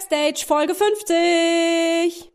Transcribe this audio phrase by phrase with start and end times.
[0.00, 2.32] Backstage Folge 50.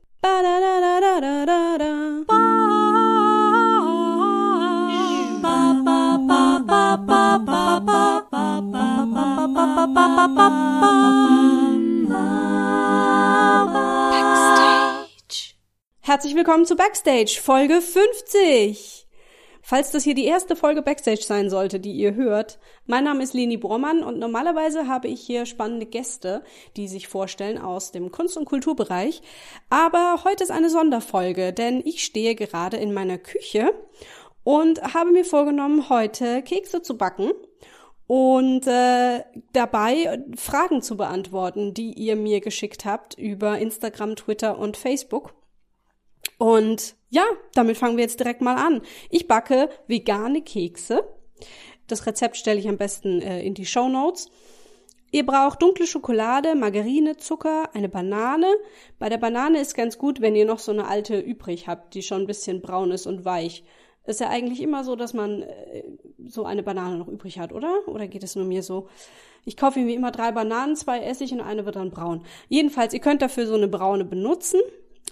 [16.01, 19.04] Herzlich willkommen zu Backstage Folge 50.
[19.67, 23.33] Falls das hier die erste Folge Backstage sein sollte, die ihr hört, mein Name ist
[23.33, 26.43] Leni Brommann und normalerweise habe ich hier spannende Gäste,
[26.77, 29.23] die sich vorstellen aus dem Kunst- und Kulturbereich.
[29.71, 33.73] Aber heute ist eine Sonderfolge, denn ich stehe gerade in meiner Küche
[34.43, 37.31] und habe mir vorgenommen, heute Kekse zu backen
[38.05, 44.77] und äh, dabei Fragen zu beantworten, die ihr mir geschickt habt über Instagram, Twitter und
[44.77, 45.33] Facebook.
[46.37, 48.81] Und ja, damit fangen wir jetzt direkt mal an.
[49.09, 51.03] Ich backe vegane Kekse.
[51.87, 54.29] Das Rezept stelle ich am besten äh, in die Show Notes.
[55.11, 58.47] Ihr braucht dunkle Schokolade, Margarine, Zucker, eine Banane.
[58.99, 62.01] Bei der Banane ist ganz gut, wenn ihr noch so eine alte übrig habt, die
[62.01, 63.63] schon ein bisschen braun ist und weich.
[64.05, 65.83] Ist ja eigentlich immer so, dass man äh,
[66.27, 67.87] so eine Banane noch übrig hat, oder?
[67.87, 68.87] Oder geht es nur mir so?
[69.45, 72.25] Ich kaufe mir immer drei Bananen, zwei Essig und eine wird dann braun.
[72.49, 74.59] Jedenfalls, ihr könnt dafür so eine braune benutzen.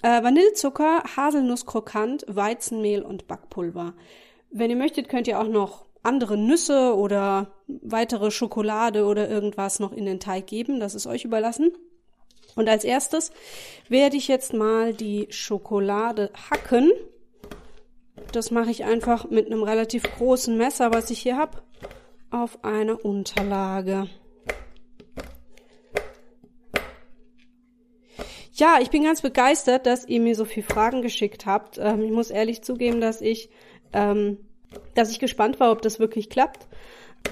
[0.04, 3.94] Äh, Vanillezucker, Haselnusskrokant, Weizenmehl und Backpulver.
[4.52, 9.94] Wenn ihr möchtet, könnt ihr auch noch andere Nüsse oder weitere Schokolade oder irgendwas noch
[9.94, 10.82] in den Teig geben.
[10.82, 11.72] Das ist euch überlassen.
[12.56, 13.32] Und als erstes
[13.88, 16.92] werde ich jetzt mal die Schokolade hacken.
[18.34, 21.64] Das mache ich einfach mit einem relativ großen Messer, was ich hier habe,
[22.30, 24.10] auf eine Unterlage.
[28.64, 31.78] Ja, ich bin ganz begeistert, dass ihr mir so viele Fragen geschickt habt.
[31.78, 33.50] Ähm, ich muss ehrlich zugeben, dass ich,
[33.92, 34.38] ähm,
[34.96, 36.70] dass ich gespannt war, ob das wirklich klappt,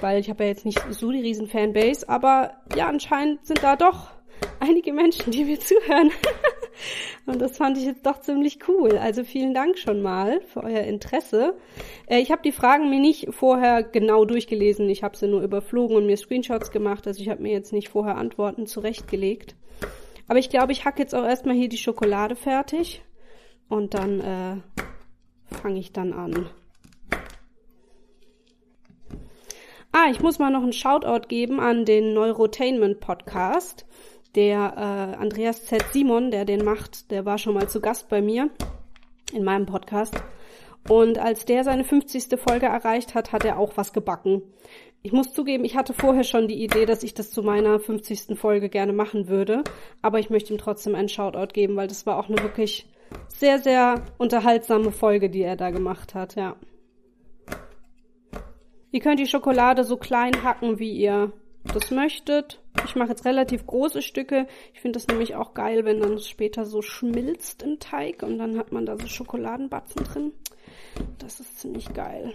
[0.01, 3.77] weil ich habe ja jetzt nicht so die riesen Fanbase, aber ja, anscheinend sind da
[3.77, 4.11] doch
[4.59, 6.11] einige Menschen, die mir zuhören.
[7.25, 8.97] Und das fand ich jetzt doch ziemlich cool.
[8.97, 11.55] Also vielen Dank schon mal für euer Interesse.
[12.07, 14.89] Äh, ich habe die Fragen mir nicht vorher genau durchgelesen.
[14.89, 17.07] Ich habe sie nur überflogen und mir Screenshots gemacht.
[17.07, 19.55] Also ich habe mir jetzt nicht vorher Antworten zurechtgelegt.
[20.31, 23.03] Aber ich glaube, ich hacke jetzt auch erstmal hier die Schokolade fertig.
[23.67, 26.49] Und dann äh, fange ich dann an.
[29.91, 33.85] Ah, ich muss mal noch einen Shoutout geben an den Neurotainment Podcast.
[34.33, 35.83] Der äh, Andreas Z.
[35.91, 38.49] Simon, der den macht, der war schon mal zu Gast bei mir
[39.33, 40.15] in meinem Podcast.
[40.87, 42.39] Und als der seine 50.
[42.39, 44.43] Folge erreicht hat, hat er auch was gebacken.
[45.03, 48.37] Ich muss zugeben, ich hatte vorher schon die Idee, dass ich das zu meiner 50.
[48.37, 49.63] Folge gerne machen würde.
[50.01, 52.87] Aber ich möchte ihm trotzdem einen Shoutout geben, weil das war auch eine wirklich
[53.29, 56.55] sehr, sehr unterhaltsame Folge, die er da gemacht hat, ja.
[58.91, 61.31] Ihr könnt die Schokolade so klein hacken, wie ihr
[61.63, 62.61] das möchtet.
[62.85, 64.47] Ich mache jetzt relativ große Stücke.
[64.73, 68.57] Ich finde das nämlich auch geil, wenn dann später so schmilzt im Teig und dann
[68.57, 70.31] hat man da so Schokoladenbatzen drin.
[71.19, 72.33] Das ist ziemlich geil.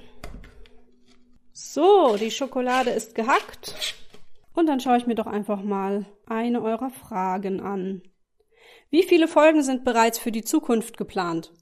[1.58, 3.74] So, die Schokolade ist gehackt.
[4.52, 8.02] Und dann schaue ich mir doch einfach mal eine eurer Fragen an.
[8.90, 11.54] Wie viele Folgen sind bereits für die Zukunft geplant?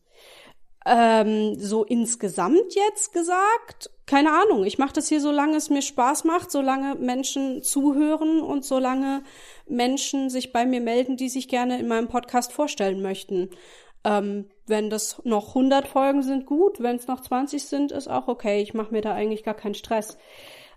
[0.84, 3.90] Ähm, so insgesamt jetzt gesagt?
[4.04, 4.64] Keine Ahnung.
[4.64, 9.22] Ich mache das hier, solange es mir Spaß macht, solange Menschen zuhören und solange
[9.68, 13.48] Menschen sich bei mir melden, die sich gerne in meinem Podcast vorstellen möchten.
[14.02, 16.80] Ähm, wenn das noch 100 Folgen sind, gut.
[16.80, 18.62] Wenn es noch 20 sind, ist auch okay.
[18.62, 20.16] Ich mache mir da eigentlich gar keinen Stress.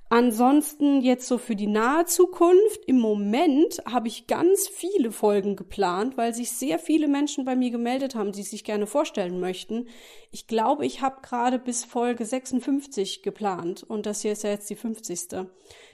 [0.09, 2.85] Ansonsten jetzt so für die nahe Zukunft.
[2.85, 7.71] Im Moment habe ich ganz viele Folgen geplant, weil sich sehr viele Menschen bei mir
[7.71, 9.89] gemeldet haben, die sich gerne vorstellen möchten.
[10.31, 14.69] Ich glaube, ich habe gerade bis Folge 56 geplant und das hier ist ja jetzt
[14.69, 15.45] die 50.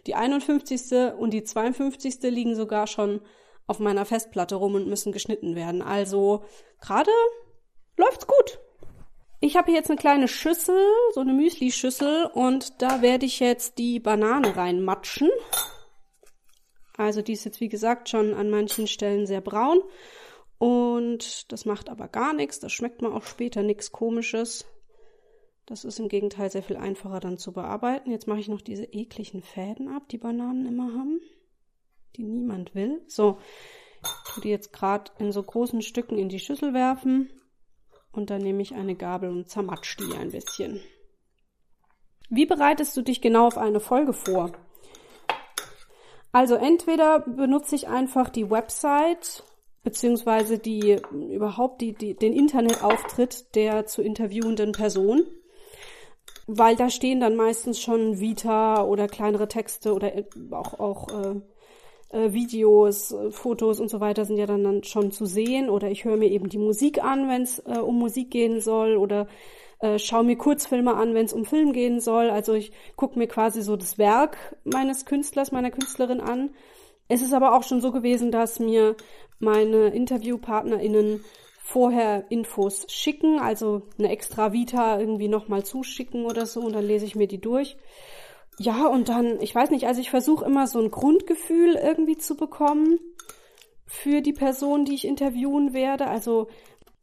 [0.05, 1.15] Die 51.
[1.17, 2.21] und die 52.
[2.23, 3.19] liegen sogar schon
[3.65, 5.81] auf meiner Festplatte rum und müssen geschnitten werden.
[5.81, 6.43] Also
[6.79, 7.09] gerade
[7.97, 8.59] läuft's gut.
[9.39, 10.79] Ich habe hier jetzt eine kleine Schüssel,
[11.13, 15.29] so eine Müsli-Schüssel und da werde ich jetzt die Banane reinmatschen.
[16.95, 19.81] Also die ist jetzt wie gesagt schon an manchen Stellen sehr braun
[20.59, 22.59] und das macht aber gar nichts.
[22.59, 24.65] Das schmeckt man auch später nichts Komisches.
[25.65, 28.11] Das ist im Gegenteil sehr viel einfacher dann zu bearbeiten.
[28.11, 31.19] Jetzt mache ich noch diese ekligen Fäden ab, die Bananen immer haben
[32.15, 33.01] die niemand will.
[33.07, 33.37] So,
[34.01, 37.31] ich tue die jetzt gerade in so großen Stücken in die Schüssel werfen
[38.13, 40.79] und dann nehme ich eine Gabel und zermatsch die ein bisschen.
[42.29, 44.53] Wie bereitest du dich genau auf eine Folge vor?
[46.31, 49.43] Also entweder benutze ich einfach die Website
[49.83, 55.25] beziehungsweise die überhaupt die, die, den Internetauftritt der zu interviewenden Person,
[56.47, 60.11] weil da stehen dann meistens schon Vita oder kleinere Texte oder
[60.51, 61.41] auch, auch äh,
[62.13, 66.05] Videos, äh, Fotos und so weiter sind ja dann, dann schon zu sehen oder ich
[66.05, 69.27] höre mir eben die Musik an, wenn es äh, um Musik gehen soll oder
[69.79, 72.29] äh, schaue mir Kurzfilme an, wenn es um Film gehen soll.
[72.29, 76.51] Also ich gucke mir quasi so das Werk meines Künstlers, meiner Künstlerin an.
[77.09, 78.95] Es ist aber auch schon so gewesen, dass mir
[79.39, 81.23] meine InterviewpartnerInnen
[81.65, 87.05] vorher Infos schicken, also eine extra Vita irgendwie nochmal zuschicken oder so und dann lese
[87.05, 87.77] ich mir die durch.
[88.59, 92.35] Ja, und dann, ich weiß nicht, also ich versuche immer so ein Grundgefühl irgendwie zu
[92.35, 92.99] bekommen
[93.85, 96.07] für die Person, die ich interviewen werde.
[96.07, 96.47] Also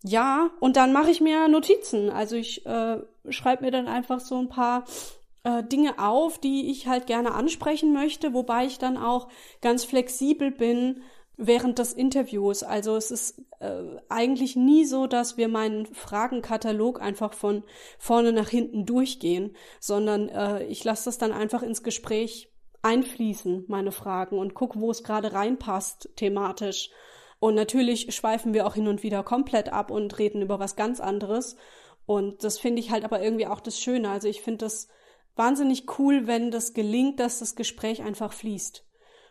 [0.02, 2.10] ja, und dann mache ich mir Notizen.
[2.10, 2.98] Also ich äh,
[3.28, 4.84] schreibe mir dann einfach so ein paar
[5.44, 9.28] äh, Dinge auf, die ich halt gerne ansprechen möchte, wobei ich dann auch
[9.60, 11.02] ganz flexibel bin
[11.40, 12.62] während des Interviews.
[12.62, 17.64] Also es ist äh, eigentlich nie so, dass wir meinen Fragenkatalog einfach von
[17.98, 22.52] vorne nach hinten durchgehen, sondern äh, ich lasse das dann einfach ins Gespräch
[22.82, 26.90] einfließen, meine Fragen, und guck, wo es gerade reinpasst thematisch.
[27.38, 31.00] Und natürlich schweifen wir auch hin und wieder komplett ab und reden über was ganz
[31.00, 31.56] anderes.
[32.06, 34.10] Und das finde ich halt aber irgendwie auch das Schöne.
[34.10, 34.88] Also ich finde das
[35.36, 38.84] wahnsinnig cool, wenn das gelingt, dass das Gespräch einfach fließt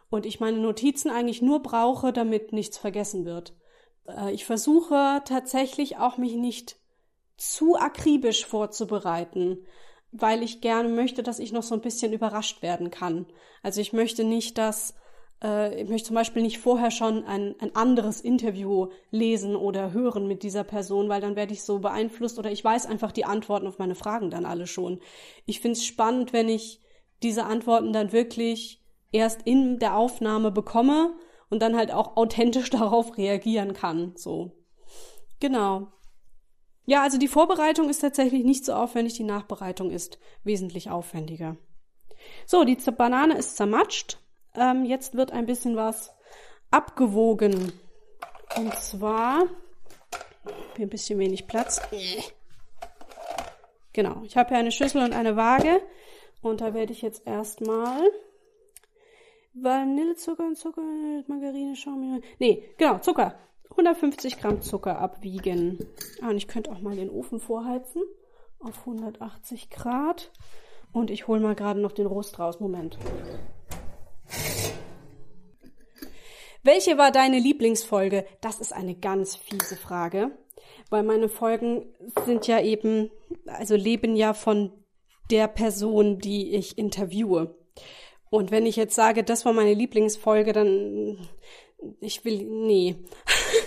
[0.10, 3.54] und ich meine Notizen eigentlich nur brauche, damit nichts vergessen wird.
[4.08, 6.78] Äh, ich versuche tatsächlich auch mich nicht
[7.38, 9.66] zu akribisch vorzubereiten,
[10.12, 13.28] weil ich gerne möchte, dass ich noch so ein bisschen überrascht werden kann.
[13.62, 14.96] Also ich möchte nicht, dass
[15.44, 20.28] äh, ich möchte zum Beispiel nicht vorher schon ein, ein anderes Interview lesen oder hören
[20.28, 23.68] mit dieser Person, weil dann werde ich so beeinflusst oder ich weiß einfach die Antworten
[23.68, 25.00] auf meine Fragen dann alle schon.
[25.46, 26.82] Ich finde es spannend, wenn ich
[27.22, 28.79] diese Antworten dann wirklich
[29.12, 31.16] erst in der Aufnahme bekomme
[31.50, 34.14] und dann halt auch authentisch darauf reagieren kann.
[34.16, 34.52] So.
[35.40, 35.88] Genau.
[36.86, 41.56] Ja, also die Vorbereitung ist tatsächlich nicht so aufwendig, die Nachbereitung ist wesentlich aufwendiger.
[42.46, 44.18] So, die Banane ist zermatscht.
[44.56, 46.12] Ähm, jetzt wird ein bisschen was
[46.72, 47.72] abgewogen.
[48.58, 49.44] Und zwar
[50.76, 51.82] hier ein bisschen wenig Platz.
[53.94, 55.82] Genau, ich habe hier eine Schüssel und eine Waage
[56.42, 58.02] und da werde ich jetzt erstmal
[59.62, 60.82] Vanillezucker und Zucker,
[61.28, 62.22] Margarine, Schaummehl.
[62.40, 63.36] Nee, genau, Zucker.
[63.72, 65.80] 150 Gramm Zucker abwiegen.
[66.22, 68.02] Ah, und ich könnte auch mal den Ofen vorheizen
[68.60, 70.32] auf 180 Grad.
[70.92, 72.60] Und ich hole mal gerade noch den Rost raus.
[72.60, 72.98] Moment.
[76.64, 78.26] Welche war deine Lieblingsfolge?
[78.42, 80.32] Das ist eine ganz fiese Frage,
[80.90, 81.86] weil meine Folgen
[82.26, 83.12] sind ja eben,
[83.46, 84.74] also leben ja von
[85.32, 87.56] der Person, die ich interviewe.
[88.30, 91.28] Und wenn ich jetzt sage, das war meine Lieblingsfolge, dann
[92.00, 92.96] ich will nee.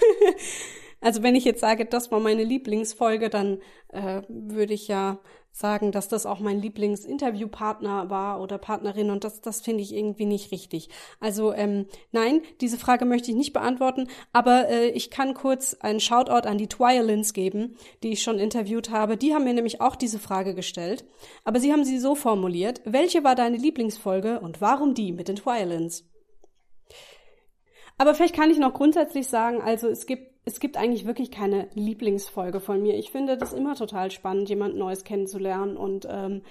[1.00, 5.20] also wenn ich jetzt sage, das war meine Lieblingsfolge, dann äh, würde ich ja
[5.52, 10.24] sagen, dass das auch mein Lieblingsinterviewpartner war oder Partnerin und das, das finde ich irgendwie
[10.24, 10.88] nicht richtig.
[11.20, 16.00] Also ähm, nein, diese Frage möchte ich nicht beantworten, aber äh, ich kann kurz einen
[16.00, 19.18] Shoutout an die Twilins geben, die ich schon interviewt habe.
[19.18, 21.04] Die haben mir nämlich auch diese Frage gestellt,
[21.44, 25.36] aber sie haben sie so formuliert, welche war deine Lieblingsfolge und warum die mit den
[25.36, 26.08] Twilins?
[27.98, 31.68] Aber vielleicht kann ich noch grundsätzlich sagen, also es gibt es gibt eigentlich wirklich keine
[31.74, 32.96] Lieblingsfolge von mir.
[32.96, 36.42] Ich finde das immer total spannend, jemand Neues kennenzulernen und ähm,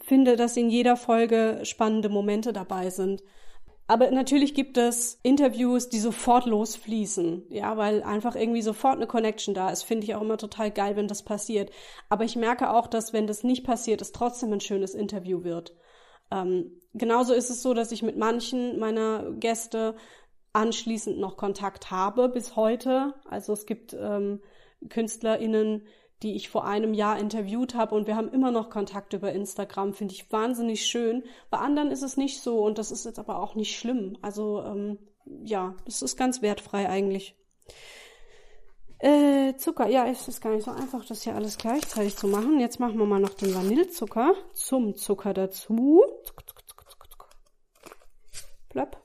[0.00, 3.22] finde, dass in jeder Folge spannende Momente dabei sind.
[3.86, 9.52] Aber natürlich gibt es Interviews, die sofort losfließen, ja, weil einfach irgendwie sofort eine Connection
[9.52, 9.82] da ist.
[9.82, 11.70] Finde ich auch immer total geil, wenn das passiert.
[12.08, 15.74] Aber ich merke auch, dass wenn das nicht passiert, es trotzdem ein schönes Interview wird.
[16.30, 19.96] Ähm, genauso ist es so, dass ich mit manchen meiner Gäste
[20.54, 23.14] anschließend noch Kontakt habe bis heute.
[23.28, 24.40] Also es gibt ähm,
[24.88, 25.86] KünstlerInnen,
[26.22, 29.92] die ich vor einem Jahr interviewt habe und wir haben immer noch Kontakt über Instagram.
[29.92, 31.24] Finde ich wahnsinnig schön.
[31.50, 34.16] Bei anderen ist es nicht so und das ist jetzt aber auch nicht schlimm.
[34.22, 37.36] Also ähm, ja, das ist ganz wertfrei eigentlich.
[39.00, 42.60] Äh, Zucker, ja, es ist gar nicht so einfach, das hier alles gleichzeitig zu machen.
[42.60, 46.02] Jetzt machen wir mal noch den Vanillezucker zum Zucker dazu.
[46.24, 47.28] Zuck, zuck, zuck, zuck.
[48.70, 49.03] Plöpp.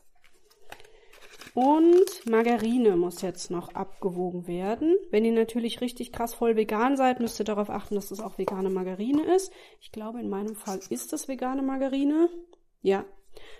[1.54, 4.96] Und Margarine muss jetzt noch abgewogen werden.
[5.10, 8.38] Wenn ihr natürlich richtig krass voll vegan seid, müsst ihr darauf achten, dass das auch
[8.38, 9.52] vegane Margarine ist.
[9.80, 12.30] Ich glaube, in meinem Fall ist das vegane Margarine.
[12.82, 13.06] Ja,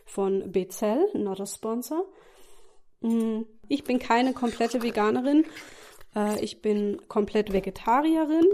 [0.06, 2.06] von Bezell, not a sponsor.
[3.02, 5.46] Mm, ich bin keine komplette Veganerin.
[6.16, 8.46] Äh, ich bin komplett Vegetarierin.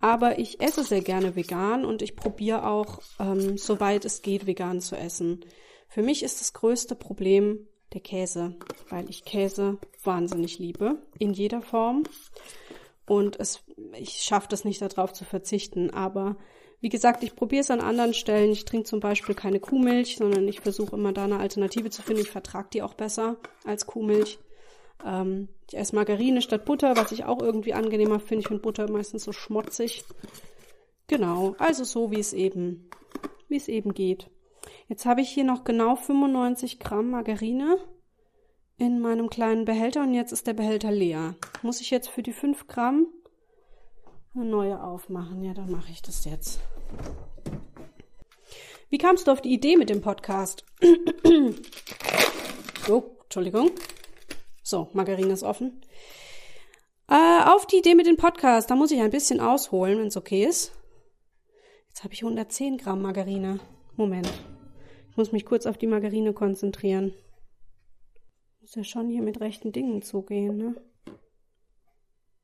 [0.00, 4.80] Aber ich esse sehr gerne vegan und ich probiere auch, ähm, soweit es geht, vegan
[4.80, 5.44] zu essen.
[5.88, 8.56] Für mich ist das größte Problem der Käse,
[8.88, 12.04] weil ich Käse wahnsinnig liebe, in jeder Form.
[13.06, 13.64] Und es,
[13.98, 16.36] ich schaffe das nicht darauf zu verzichten, aber
[16.80, 18.52] Wie gesagt, ich probiere es an anderen Stellen.
[18.52, 22.22] Ich trinke zum Beispiel keine Kuhmilch, sondern ich versuche immer da eine Alternative zu finden.
[22.22, 24.38] Ich vertrage die auch besser als Kuhmilch.
[25.04, 28.40] Ähm, ich esse Margarine statt Butter, was ich auch irgendwie angenehmer finde.
[28.42, 30.04] Ich finde Butter meistens so schmutzig.
[31.06, 32.88] Genau, also so wie es eben,
[33.48, 34.30] wie es eben geht.
[34.90, 37.78] Jetzt habe ich hier noch genau 95 Gramm Margarine
[38.76, 41.36] in meinem kleinen Behälter und jetzt ist der Behälter leer.
[41.62, 43.06] Muss ich jetzt für die 5 Gramm
[44.34, 45.44] eine neue aufmachen?
[45.44, 46.58] Ja, dann mache ich das jetzt.
[48.88, 50.64] Wie kamst du auf die Idee mit dem Podcast?
[52.88, 53.70] oh, Entschuldigung.
[54.64, 55.82] So, Margarine ist offen.
[57.08, 60.16] Äh, auf die Idee mit dem Podcast, da muss ich ein bisschen ausholen, wenn es
[60.16, 60.72] okay ist.
[61.86, 63.60] Jetzt habe ich 110 Gramm Margarine.
[63.94, 64.28] Moment.
[65.10, 67.12] Ich muss mich kurz auf die Margarine konzentrieren.
[68.60, 70.74] Muss ja schon hier mit rechten Dingen zugehen, ne?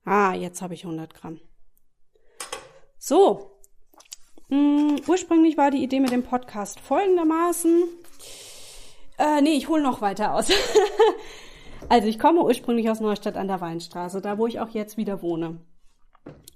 [0.04, 1.40] Ah, jetzt habe ich 100 Gramm.
[2.99, 3.52] So.
[4.49, 7.85] Hm, ursprünglich war die Idee mit dem Podcast folgendermaßen.
[9.18, 10.49] Äh, nee, ich hole noch weiter aus.
[11.88, 15.23] also ich komme ursprünglich aus Neustadt an der Weinstraße, da wo ich auch jetzt wieder
[15.23, 15.61] wohne.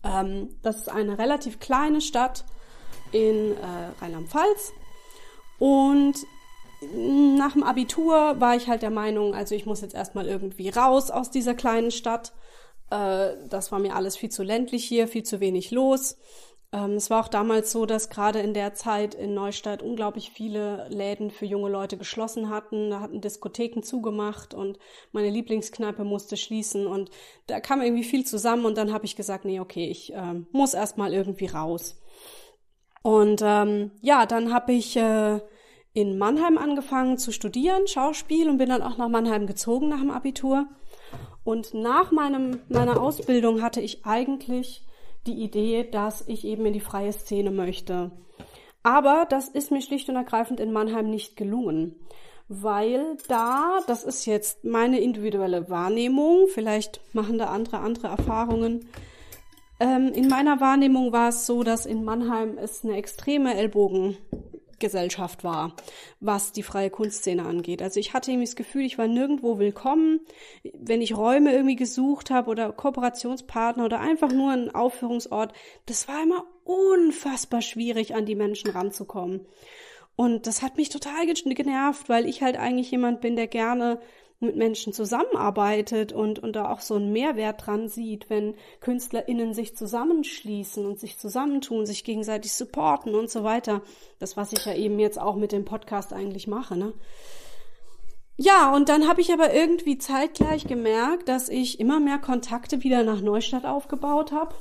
[0.02, 2.44] Ähm, das ist eine relativ kleine Stadt
[3.12, 4.72] in äh, Rheinland-Pfalz.
[5.60, 6.26] Und
[6.96, 11.10] nach dem Abitur war ich halt der Meinung, also ich muss jetzt erstmal irgendwie raus
[11.10, 12.32] aus dieser kleinen Stadt.
[12.90, 16.16] Äh, das war mir alles viel zu ländlich hier, viel zu wenig los.
[16.72, 20.88] Ähm, es war auch damals so, dass gerade in der Zeit in Neustadt unglaublich viele
[20.88, 22.88] Läden für junge Leute geschlossen hatten.
[22.88, 24.78] Da hatten Diskotheken zugemacht und
[25.12, 27.10] meine Lieblingskneipe musste schließen und
[27.48, 30.72] da kam irgendwie viel zusammen und dann habe ich gesagt, nee, okay, ich äh, muss
[30.72, 31.99] erstmal irgendwie raus.
[33.02, 35.40] Und ähm, ja, dann habe ich äh,
[35.92, 40.10] in Mannheim angefangen zu studieren, Schauspiel, und bin dann auch nach Mannheim gezogen nach dem
[40.10, 40.66] Abitur.
[41.42, 44.84] Und nach meinem, meiner Ausbildung hatte ich eigentlich
[45.26, 48.10] die Idee, dass ich eben in die freie Szene möchte.
[48.82, 51.96] Aber das ist mir schlicht und ergreifend in Mannheim nicht gelungen,
[52.48, 58.88] weil da, das ist jetzt meine individuelle Wahrnehmung, vielleicht machen da andere andere Erfahrungen,
[59.80, 65.74] ähm, in meiner Wahrnehmung war es so, dass in Mannheim es eine extreme Ellbogengesellschaft war,
[66.20, 67.82] was die freie Kunstszene angeht.
[67.82, 70.20] Also ich hatte irgendwie das Gefühl, ich war nirgendwo willkommen.
[70.74, 75.54] Wenn ich Räume irgendwie gesucht habe oder Kooperationspartner oder einfach nur einen Aufführungsort,
[75.86, 79.46] das war immer unfassbar schwierig, an die Menschen ranzukommen.
[80.14, 83.98] Und das hat mich total genervt, weil ich halt eigentlich jemand bin, der gerne
[84.40, 89.76] mit Menschen zusammenarbeitet und, und da auch so einen Mehrwert dran sieht, wenn KünstlerInnen sich
[89.76, 93.82] zusammenschließen und sich zusammentun, sich gegenseitig supporten und so weiter.
[94.18, 96.94] Das, was ich ja eben jetzt auch mit dem Podcast eigentlich mache, ne?
[98.42, 103.02] Ja, und dann habe ich aber irgendwie zeitgleich gemerkt, dass ich immer mehr Kontakte wieder
[103.02, 104.54] nach Neustadt aufgebaut habe.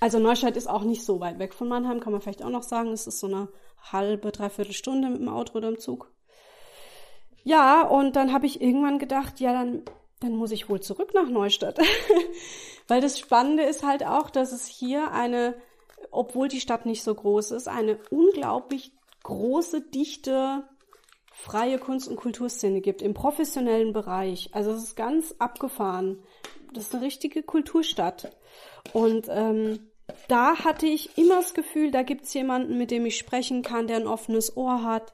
[0.00, 2.62] Also Neustadt ist auch nicht so weit weg von Mannheim, kann man vielleicht auch noch
[2.62, 2.92] sagen.
[2.92, 3.48] Es ist so eine
[3.90, 6.12] halbe, dreiviertel Stunde mit dem Auto oder im Zug.
[7.44, 9.82] Ja, und dann habe ich irgendwann gedacht, ja, dann,
[10.20, 11.78] dann muss ich wohl zurück nach Neustadt.
[12.88, 15.54] Weil das Spannende ist halt auch, dass es hier eine,
[16.10, 20.64] obwohl die Stadt nicht so groß ist, eine unglaublich große, dichte,
[21.32, 24.50] freie Kunst- und Kulturszene gibt im professionellen Bereich.
[24.52, 26.22] Also es ist ganz abgefahren.
[26.72, 28.36] Das ist eine richtige Kulturstadt.
[28.92, 29.90] Und ähm,
[30.28, 33.96] da hatte ich immer das Gefühl, da gibt's jemanden, mit dem ich sprechen kann, der
[33.96, 35.12] ein offenes Ohr hat,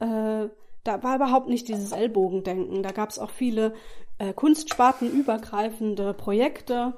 [0.00, 0.48] äh,
[0.84, 2.82] da war überhaupt nicht dieses Ellbogendenken.
[2.82, 3.74] Da gab es auch viele
[4.18, 6.96] äh, kunstspartenübergreifende Projekte,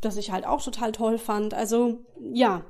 [0.00, 1.54] das ich halt auch total toll fand.
[1.54, 2.64] Also ja.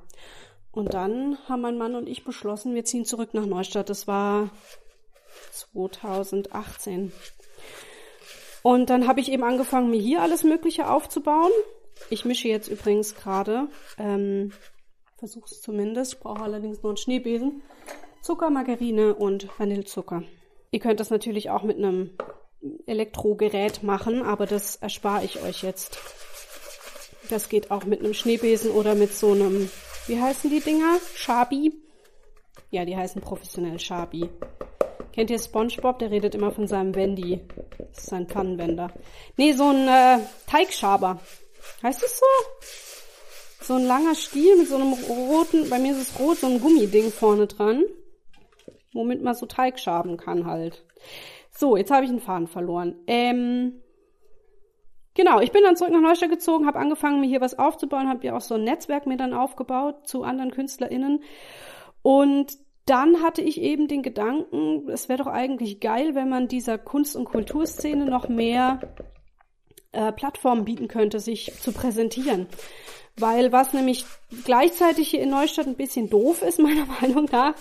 [0.73, 3.89] Und dann haben mein Mann und ich beschlossen, wir ziehen zurück nach Neustadt.
[3.89, 4.51] Das war
[5.53, 7.13] 2018.
[8.63, 11.53] Und dann habe ich eben angefangen, mir hier alles Mögliche aufzubauen.
[12.11, 14.53] Ich mische jetzt übrigens gerade, ähm,
[15.17, 17.63] versuche es zumindest, ich brauche allerdings nur einen Schneebesen,
[18.21, 20.25] Zucker, Margarine und Vanillezucker.
[20.71, 22.11] Ihr könnt das natürlich auch mit einem
[22.87, 25.99] Elektrogerät machen, aber das erspare ich euch jetzt.
[27.29, 29.71] Das geht auch mit einem Schneebesen oder mit so einem,
[30.07, 30.99] wie heißen die Dinger?
[31.15, 31.73] Shabi?
[32.71, 34.29] Ja, die heißen professionell Shabi.
[35.13, 35.99] Kennt ihr SpongeBob?
[35.99, 37.41] Der redet immer von seinem Wendy.
[37.79, 38.93] Das ist sein Pfannenwender.
[39.37, 41.21] Nee, so ein äh, Teigschaber.
[41.83, 43.65] Heißt das so?
[43.65, 46.61] So ein langer Stiel mit so einem roten, bei mir ist es rot, so ein
[46.61, 47.85] Gummiding vorne dran
[48.97, 50.85] womit man so Teig schaben kann halt.
[51.51, 52.97] So, jetzt habe ich einen Faden verloren.
[53.07, 53.83] Ähm,
[55.15, 58.27] genau, ich bin dann zurück nach Neustadt gezogen, habe angefangen, mir hier was aufzubauen, habe
[58.27, 61.23] ja auch so ein Netzwerk mir dann aufgebaut zu anderen KünstlerInnen.
[62.03, 66.79] Und dann hatte ich eben den Gedanken, es wäre doch eigentlich geil, wenn man dieser
[66.79, 68.81] Kunst- und Kulturszene noch mehr
[69.93, 72.47] äh, Plattform bieten könnte, sich zu präsentieren.
[73.19, 74.05] Weil was nämlich
[74.45, 77.55] gleichzeitig hier in Neustadt ein bisschen doof ist, meiner Meinung nach,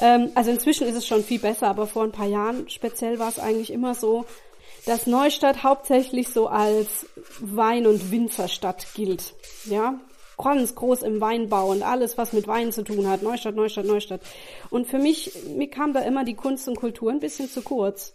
[0.00, 3.28] ähm, also inzwischen ist es schon viel besser, aber vor ein paar Jahren speziell war
[3.28, 4.26] es eigentlich immer so,
[4.86, 7.06] dass Neustadt hauptsächlich so als
[7.40, 9.34] Wein- und Winzerstadt gilt.
[9.64, 9.98] Ja,
[10.38, 13.22] ganz groß im Weinbau und alles, was mit Wein zu tun hat.
[13.22, 14.20] Neustadt, Neustadt, Neustadt.
[14.70, 18.14] Und für mich, mir kam da immer die Kunst und Kultur ein bisschen zu kurz.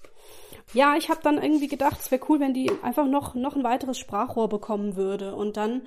[0.73, 3.63] Ja, ich habe dann irgendwie gedacht, es wäre cool, wenn die einfach noch, noch ein
[3.63, 5.35] weiteres Sprachrohr bekommen würde.
[5.35, 5.81] Und dann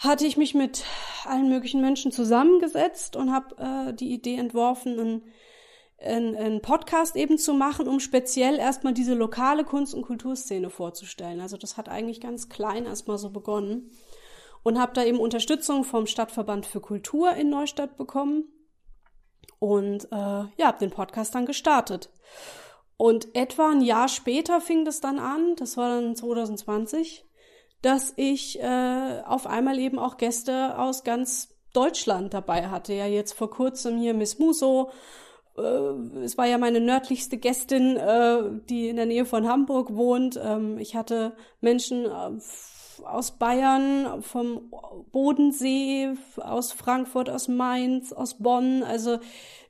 [0.00, 0.84] hatte ich mich mit
[1.26, 5.22] allen möglichen Menschen zusammengesetzt und habe äh, die Idee entworfen, einen,
[6.00, 11.40] einen, einen Podcast eben zu machen, um speziell erstmal diese lokale Kunst- und Kulturszene vorzustellen.
[11.40, 13.90] Also das hat eigentlich ganz klein erstmal so begonnen
[14.62, 18.44] und habe da eben Unterstützung vom Stadtverband für Kultur in Neustadt bekommen
[19.58, 22.10] und äh, ja, habe den Podcast dann gestartet.
[22.96, 27.26] Und etwa ein Jahr später fing das dann an, das war dann 2020,
[27.82, 32.92] dass ich äh, auf einmal eben auch Gäste aus ganz Deutschland dabei hatte.
[32.94, 34.90] Ja, jetzt vor kurzem hier Miss Muso.
[35.56, 35.62] Äh,
[36.24, 40.38] es war ja meine nördlichste Gästin, äh, die in der Nähe von Hamburg wohnt.
[40.42, 42.38] Ähm, ich hatte Menschen äh,
[43.04, 44.72] aus Bayern, vom
[45.10, 48.82] Bodensee, aus Frankfurt, aus Mainz, aus Bonn.
[48.82, 49.18] Also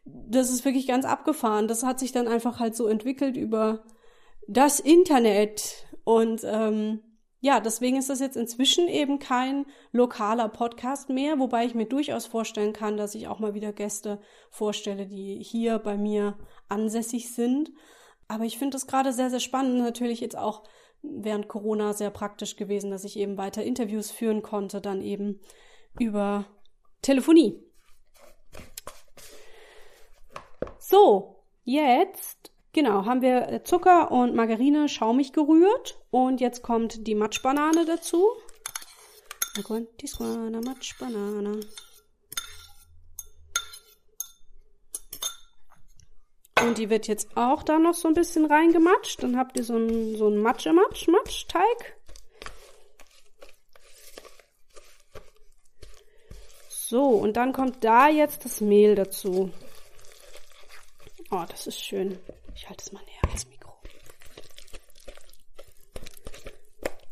[0.04, 1.68] das ist wirklich ganz abgefahren.
[1.68, 3.84] Das hat sich dann einfach halt so entwickelt über
[4.48, 5.86] das Internet.
[6.04, 7.00] Und ähm,
[7.40, 12.26] ja, deswegen ist das jetzt inzwischen eben kein lokaler Podcast mehr, wobei ich mir durchaus
[12.26, 14.20] vorstellen kann, dass ich auch mal wieder Gäste
[14.50, 16.36] vorstelle, die hier bei mir
[16.68, 17.70] ansässig sind.
[18.28, 19.78] Aber ich finde das gerade sehr, sehr spannend.
[19.78, 20.64] Natürlich jetzt auch
[21.02, 25.40] während Corona sehr praktisch gewesen, dass ich eben weiter Interviews führen konnte, dann eben
[25.98, 26.44] über
[27.00, 27.58] Telefonie.
[30.78, 37.14] So, jetzt, genau, haben wir äh, Zucker und Margarine schaumig gerührt und jetzt kommt die
[37.14, 38.28] Matschbanane dazu.
[40.60, 41.60] Matschbanane.
[46.62, 49.22] Und die wird jetzt auch da noch so ein bisschen reingematscht.
[49.22, 51.96] Dann habt ihr so einen so einen Matsche-Matsch-Matsch-Teig.
[56.68, 59.50] So, und dann kommt da jetzt das Mehl dazu.
[61.30, 62.18] Oh, das ist schön.
[62.70, 63.72] Halte es mal näher ans Mikro.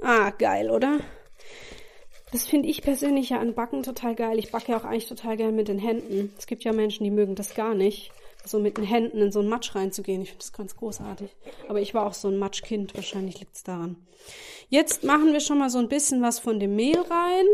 [0.01, 1.01] Ah, geil, oder?
[2.31, 4.39] Das finde ich persönlich ja an Backen total geil.
[4.39, 6.33] Ich backe ja auch eigentlich total gern mit den Händen.
[6.39, 8.13] Es gibt ja Menschen, die mögen das gar nicht.
[8.45, 10.23] So mit den Händen in so einen Matsch reinzugehen.
[10.23, 11.35] Ich finde das ganz großartig.
[11.67, 12.95] Aber ich war auch so ein Matschkind.
[12.95, 13.97] Wahrscheinlich liegt es daran.
[14.69, 17.47] Jetzt machen wir schon mal so ein bisschen was von dem Mehl rein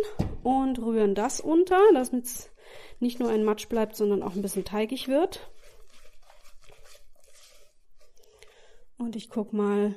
[0.43, 2.51] und rühren das unter, damit es
[3.01, 5.49] nicht nur ein Matsch bleibt, sondern auch ein bisschen teigig wird.
[8.99, 9.95] Und ich guck mal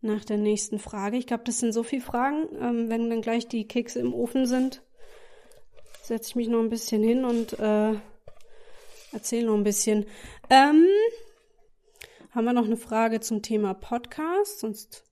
[0.00, 1.16] nach der nächsten Frage.
[1.16, 2.48] Ich glaube, das sind so viele Fragen.
[2.60, 4.82] Ähm, wenn dann gleich die Kekse im Ofen sind,
[6.02, 7.94] setze ich mich noch ein bisschen hin und äh,
[9.12, 10.06] erzähle noch ein bisschen.
[10.50, 10.86] Ähm,
[12.30, 14.60] haben wir noch eine Frage zum Thema Podcast?
[14.60, 15.05] Sonst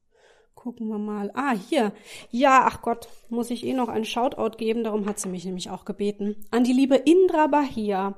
[0.64, 1.30] Gucken wir mal.
[1.34, 1.92] Ah, hier.
[2.30, 4.82] Ja, ach Gott, muss ich eh noch einen Shoutout geben.
[4.82, 6.36] Darum hat sie mich nämlich auch gebeten.
[6.50, 8.14] An die liebe Indra Bahia.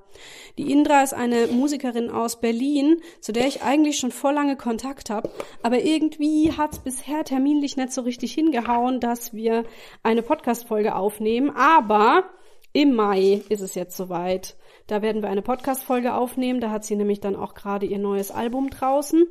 [0.57, 5.11] Die Indra ist eine Musikerin aus Berlin, zu der ich eigentlich schon vor lange Kontakt
[5.11, 5.29] habe.
[5.65, 9.65] Aber irgendwie hat es bisher terminlich nicht so richtig hingehauen, dass wir
[10.05, 11.51] eine Podcast-Folge aufnehmen.
[11.51, 12.31] Aber
[12.73, 14.57] im Mai ist es jetzt soweit.
[14.87, 16.61] Da werden wir eine Podcast-Folge aufnehmen.
[16.61, 19.27] Da hat sie nämlich dann auch gerade ihr neues Album draußen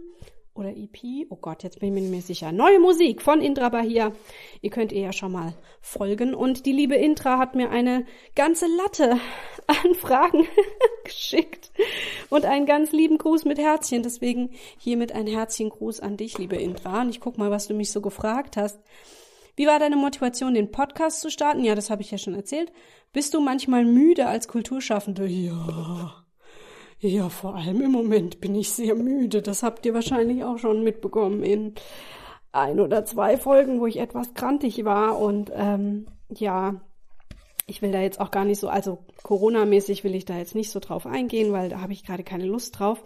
[0.56, 1.28] oder EP.
[1.30, 2.52] Oh Gott, jetzt bin ich mir sicher.
[2.52, 4.14] Neue Musik von Indra Bahia.
[4.62, 6.34] Ihr könnt ihr ja schon mal folgen.
[6.34, 9.20] Und die liebe Intra hat mir eine ganze Latte
[9.68, 10.48] an Fragen
[11.04, 11.72] geschickt
[12.30, 14.02] und einen ganz lieben Gruß mit Herzchen.
[14.02, 17.02] Deswegen hiermit ein Herzchengruß an dich, liebe Intra.
[17.02, 18.80] Und ich guck mal, was du mich so gefragt hast.
[19.58, 21.64] Wie war deine Motivation, den Podcast zu starten?
[21.64, 22.72] Ja, das habe ich ja schon erzählt.
[23.14, 25.28] Bist du manchmal müde als Kulturschaffende?
[25.28, 26.25] Ja.
[27.00, 29.42] Ja, vor allem im Moment bin ich sehr müde.
[29.42, 31.76] Das habt ihr wahrscheinlich auch schon mitbekommen in
[32.52, 35.20] ein oder zwei Folgen, wo ich etwas krantig war.
[35.20, 36.82] Und ähm, ja,
[37.68, 40.72] ich will da jetzt auch gar nicht so, also Corona-mäßig will ich da jetzt nicht
[40.72, 43.04] so drauf eingehen, weil da habe ich gerade keine Lust drauf.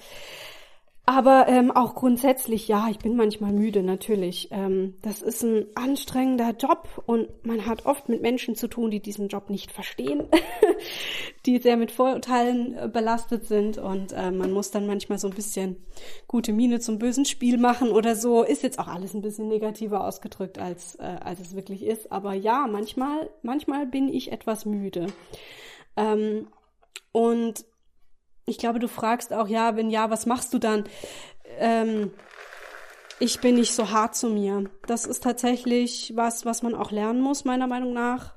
[1.09, 4.49] Aber ähm, auch grundsätzlich, ja, ich bin manchmal müde, natürlich.
[4.51, 8.99] Ähm, das ist ein anstrengender Job und man hat oft mit Menschen zu tun, die
[8.99, 10.27] diesen Job nicht verstehen,
[11.47, 15.33] die sehr mit Vorurteilen äh, belastet sind und äh, man muss dann manchmal so ein
[15.33, 15.77] bisschen
[16.27, 18.43] gute Miene zum bösen Spiel machen oder so.
[18.43, 22.11] Ist jetzt auch alles ein bisschen negativer ausgedrückt, als, äh, als es wirklich ist.
[22.11, 25.07] Aber ja, manchmal, manchmal bin ich etwas müde.
[25.97, 26.49] Ähm,
[27.11, 27.65] und
[28.49, 30.83] ich glaube, du fragst auch, ja, wenn ja, was machst du dann?
[31.57, 32.11] Ähm,
[33.19, 34.69] ich bin nicht so hart zu mir.
[34.87, 38.35] Das ist tatsächlich was, was man auch lernen muss, meiner Meinung nach.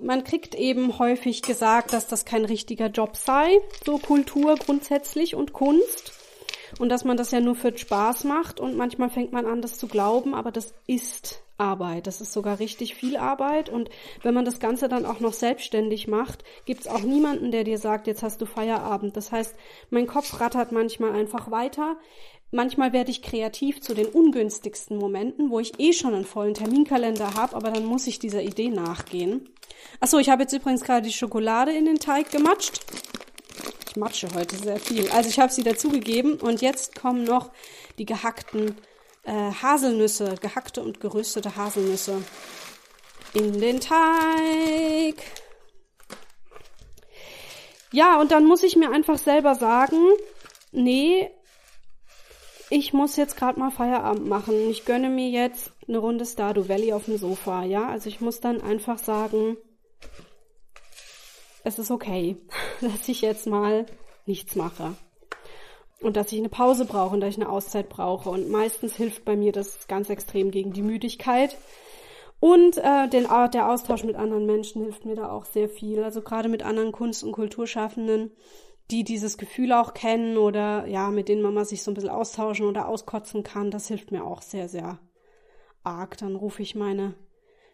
[0.00, 5.52] Man kriegt eben häufig gesagt, dass das kein richtiger Job sei, so Kultur grundsätzlich und
[5.52, 6.17] Kunst.
[6.78, 9.78] Und dass man das ja nur für Spaß macht und manchmal fängt man an, das
[9.78, 12.06] zu glauben, aber das ist Arbeit.
[12.06, 13.68] Das ist sogar richtig viel Arbeit.
[13.68, 13.90] Und
[14.22, 18.06] wenn man das Ganze dann auch noch selbstständig macht, gibt's auch niemanden, der dir sagt,
[18.06, 19.16] jetzt hast du Feierabend.
[19.16, 19.54] Das heißt,
[19.90, 21.96] mein Kopf rattert manchmal einfach weiter.
[22.50, 27.34] Manchmal werde ich kreativ zu den ungünstigsten Momenten, wo ich eh schon einen vollen Terminkalender
[27.34, 29.50] habe, aber dann muss ich dieser Idee nachgehen.
[30.00, 32.80] Achso, ich habe jetzt übrigens gerade die Schokolade in den Teig gematscht.
[33.88, 35.10] Ich matsche heute sehr viel.
[35.10, 37.50] Also ich habe sie dazugegeben und jetzt kommen noch
[37.96, 38.76] die gehackten
[39.24, 42.22] äh, Haselnüsse, gehackte und geröstete Haselnüsse
[43.32, 45.16] in den Teig.
[47.90, 49.96] Ja, und dann muss ich mir einfach selber sagen,
[50.72, 51.30] nee,
[52.68, 54.68] ich muss jetzt gerade mal Feierabend machen.
[54.68, 57.88] Ich gönne mir jetzt eine Runde Stardew Valley auf dem Sofa, ja?
[57.88, 59.56] Also ich muss dann einfach sagen,
[61.68, 62.36] es ist okay,
[62.80, 63.86] dass ich jetzt mal
[64.26, 64.94] nichts mache.
[66.00, 68.30] Und dass ich eine Pause brauche und dass ich eine Auszeit brauche.
[68.30, 71.56] Und meistens hilft bei mir das ganz extrem gegen die Müdigkeit.
[72.40, 76.04] Und äh, den, der Austausch mit anderen Menschen hilft mir da auch sehr viel.
[76.04, 78.30] Also gerade mit anderen Kunst- und Kulturschaffenden,
[78.92, 82.66] die dieses Gefühl auch kennen oder ja, mit denen man sich so ein bisschen austauschen
[82.66, 85.00] oder auskotzen kann, das hilft mir auch sehr, sehr
[85.82, 86.16] arg.
[86.18, 87.14] Dann rufe ich meine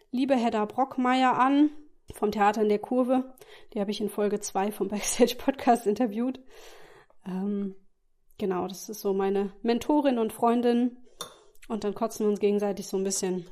[0.09, 1.69] liebe Hedda Brockmeier an
[2.13, 3.33] vom Theater in der Kurve.
[3.73, 6.39] Die habe ich in Folge 2 vom Backstage Podcast interviewt.
[7.25, 7.75] Ähm,
[8.37, 10.97] genau, das ist so meine Mentorin und Freundin.
[11.67, 13.47] Und dann kotzen wir uns gegenseitig so ein bisschen,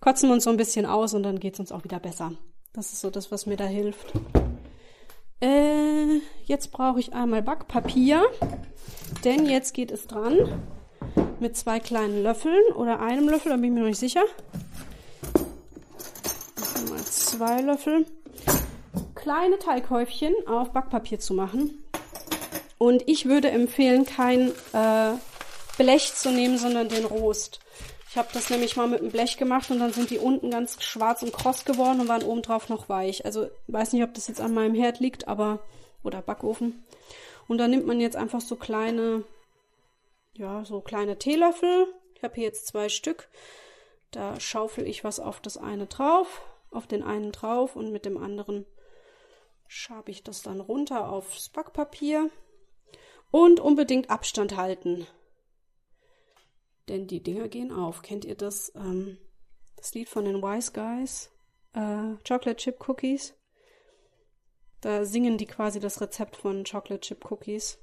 [0.00, 2.32] kotzen wir uns so ein bisschen aus und dann geht es uns auch wieder besser.
[2.72, 4.14] Das ist so das, was mir da hilft.
[5.42, 8.24] Äh, jetzt brauche ich einmal Backpapier,
[9.24, 10.62] denn jetzt geht es dran
[11.38, 14.22] mit zwei kleinen Löffeln oder einem Löffel, da bin ich mir noch nicht sicher
[17.12, 18.06] zwei Löffel
[19.14, 21.84] kleine Teighäufchen auf Backpapier zu machen.
[22.78, 25.12] Und ich würde empfehlen, kein äh,
[25.78, 27.60] Blech zu nehmen, sondern den Rost.
[28.10, 30.82] Ich habe das nämlich mal mit dem Blech gemacht und dann sind die unten ganz
[30.82, 33.24] schwarz und kross geworden und waren obendrauf noch weich.
[33.24, 35.60] Also weiß nicht, ob das jetzt an meinem Herd liegt, aber
[36.02, 36.84] oder Backofen.
[37.46, 39.24] Und dann nimmt man jetzt einfach so kleine,
[40.36, 41.86] ja, so kleine Teelöffel.
[42.16, 43.28] Ich habe hier jetzt zwei Stück.
[44.10, 46.42] Da schaufel ich was auf das eine drauf
[46.72, 48.66] auf den einen drauf und mit dem anderen
[49.66, 52.30] schabe ich das dann runter aufs Backpapier.
[53.30, 55.06] Und unbedingt Abstand halten.
[56.88, 58.02] Denn die Dinger gehen auf.
[58.02, 58.70] Kennt ihr das?
[58.74, 59.16] Ähm,
[59.76, 61.30] das Lied von den Wise Guys?
[61.72, 63.34] Äh, Chocolate Chip Cookies.
[64.82, 67.78] Da singen die quasi das Rezept von Chocolate Chip Cookies.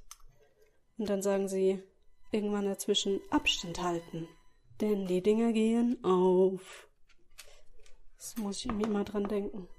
[0.99, 1.81] Und dann sagen sie
[2.31, 4.27] irgendwann dazwischen Abstand halten.
[4.81, 6.88] Denn die Dinger gehen auf.
[8.19, 9.69] Das muss ich irgendwie immer dran denken.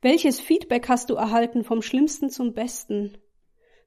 [0.00, 3.18] Welches Feedback hast du erhalten vom Schlimmsten zum Besten?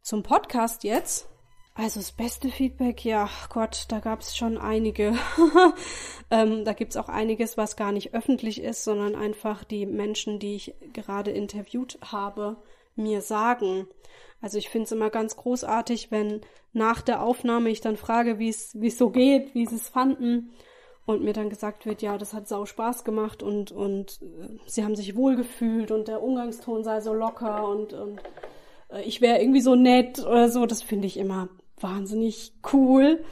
[0.03, 1.27] Zum Podcast jetzt?
[1.73, 5.17] Also das beste Feedback, ja, Gott, da gab es schon einige.
[6.29, 10.55] ähm, da gibt's auch einiges, was gar nicht öffentlich ist, sondern einfach die Menschen, die
[10.55, 12.57] ich gerade interviewt habe,
[12.95, 13.87] mir sagen.
[14.41, 18.49] Also ich finde es immer ganz großartig, wenn nach der Aufnahme ich dann frage, wie
[18.49, 20.51] es so geht, wie sie es fanden
[21.05, 24.83] und mir dann gesagt wird, ja, das hat sau Spaß gemacht und, und äh, sie
[24.83, 28.21] haben sich wohlgefühlt und der Umgangston sei so locker und, und
[28.91, 33.23] äh, ich wäre irgendwie so nett oder so, das finde ich immer wahnsinnig cool.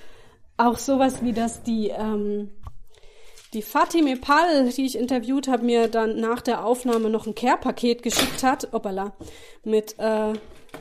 [0.58, 2.50] Auch sowas wie das die, ähm,
[3.54, 8.04] die Fatime Pal, die ich interviewt habe, mir dann nach der Aufnahme noch ein Care-Paket
[8.04, 9.14] geschickt hat, opala,
[9.64, 10.34] mit, äh,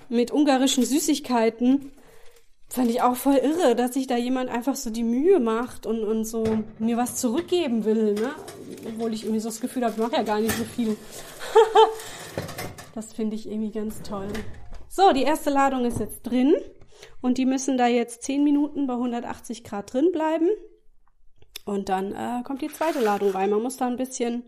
[0.09, 1.93] mit ungarischen Süßigkeiten
[2.69, 6.03] Fand ich auch voll irre, dass sich da jemand einfach so die Mühe macht und,
[6.05, 6.45] und so
[6.79, 8.35] mir was zurückgeben will, ne?
[8.87, 10.97] Obwohl ich irgendwie so das Gefühl habe, ich mache ja gar nicht so viel.
[12.95, 14.29] das finde ich irgendwie ganz toll.
[14.89, 16.55] So, die erste Ladung ist jetzt drin
[17.21, 20.49] und die müssen da jetzt 10 Minuten bei 180 Grad drin bleiben.
[21.65, 23.51] Und dann äh, kommt die zweite Ladung rein.
[23.51, 24.45] Man muss da ein bisschen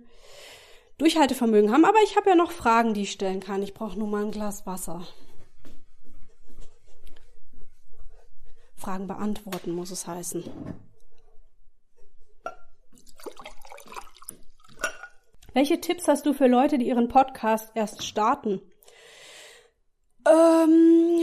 [0.98, 3.62] Durchhaltevermögen haben, aber ich habe ja noch Fragen, die ich stellen kann.
[3.62, 5.06] Ich brauche nur mal ein Glas Wasser.
[8.78, 10.44] Fragen beantworten, muss es heißen.
[15.52, 18.60] Welche Tipps hast du für Leute, die ihren Podcast erst starten?
[20.26, 21.20] Ähm,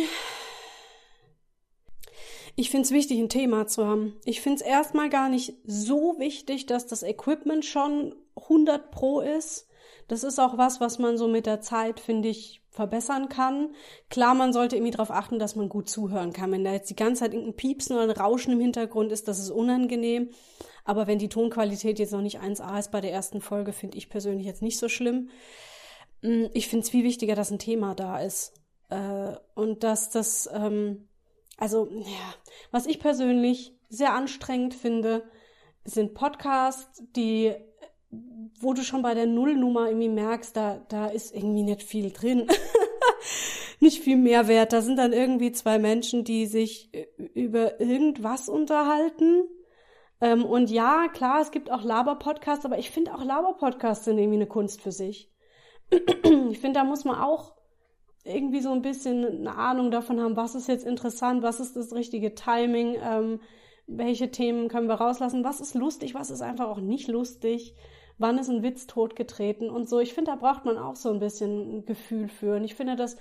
[2.56, 4.20] ich finde es wichtig, ein Thema zu haben.
[4.26, 9.70] Ich finde es erstmal gar nicht so wichtig, dass das Equipment schon 100 Pro ist.
[10.08, 13.74] Das ist auch was, was man so mit der Zeit, finde ich, verbessern kann.
[14.10, 16.52] Klar, man sollte irgendwie darauf achten, dass man gut zuhören kann.
[16.52, 19.40] Wenn da jetzt die ganze Zeit irgendein Piepsen oder ein Rauschen im Hintergrund ist, das
[19.40, 20.30] ist unangenehm.
[20.84, 24.10] Aber wenn die Tonqualität jetzt noch nicht 1A ist bei der ersten Folge, finde ich
[24.10, 25.30] persönlich jetzt nicht so schlimm.
[26.22, 28.54] Mm, ich finde es viel wichtiger, dass ein Thema da ist.
[28.90, 31.08] Äh, und dass das, ähm,
[31.58, 32.34] also, ja,
[32.72, 35.24] was ich persönlich sehr anstrengend finde,
[35.86, 37.54] sind Podcasts, die,
[38.60, 42.48] wo du schon bei der Nullnummer irgendwie merkst, da, da ist irgendwie nicht viel drin.
[43.80, 44.74] nicht viel Mehrwert.
[44.74, 46.92] Da sind dann irgendwie zwei Menschen, die sich
[47.34, 49.44] über irgendwas unterhalten.
[50.22, 54.38] Ähm, und ja, klar, es gibt auch Laber-Podcasts, aber ich finde auch Laber-Podcasts sind irgendwie
[54.38, 55.32] eine Kunst für sich.
[55.92, 57.54] ich finde, da muss man auch
[58.24, 61.94] irgendwie so ein bisschen eine Ahnung davon haben, was ist jetzt interessant, was ist das
[61.94, 63.40] richtige Timing, ähm,
[63.86, 67.76] welche Themen können wir rauslassen, was ist lustig, was ist einfach auch nicht lustig,
[68.18, 70.00] wann ist ein Witz totgetreten und so.
[70.00, 72.56] Ich finde, da braucht man auch so ein bisschen ein Gefühl für.
[72.56, 73.18] Und ich finde, dass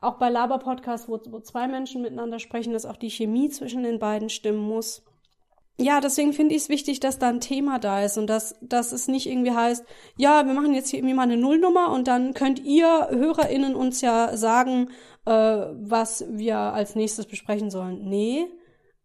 [0.00, 3.98] auch bei Laber-Podcasts, wo, wo zwei Menschen miteinander sprechen, dass auch die Chemie zwischen den
[3.98, 5.04] beiden stimmen muss.
[5.78, 8.92] Ja, deswegen finde ich es wichtig, dass da ein Thema da ist und dass, dass
[8.92, 9.84] es nicht irgendwie heißt,
[10.16, 14.00] ja, wir machen jetzt hier irgendwie mal eine Nullnummer und dann könnt ihr HörerInnen uns
[14.00, 14.90] ja sagen,
[15.24, 18.08] äh, was wir als nächstes besprechen sollen.
[18.08, 18.46] Nee,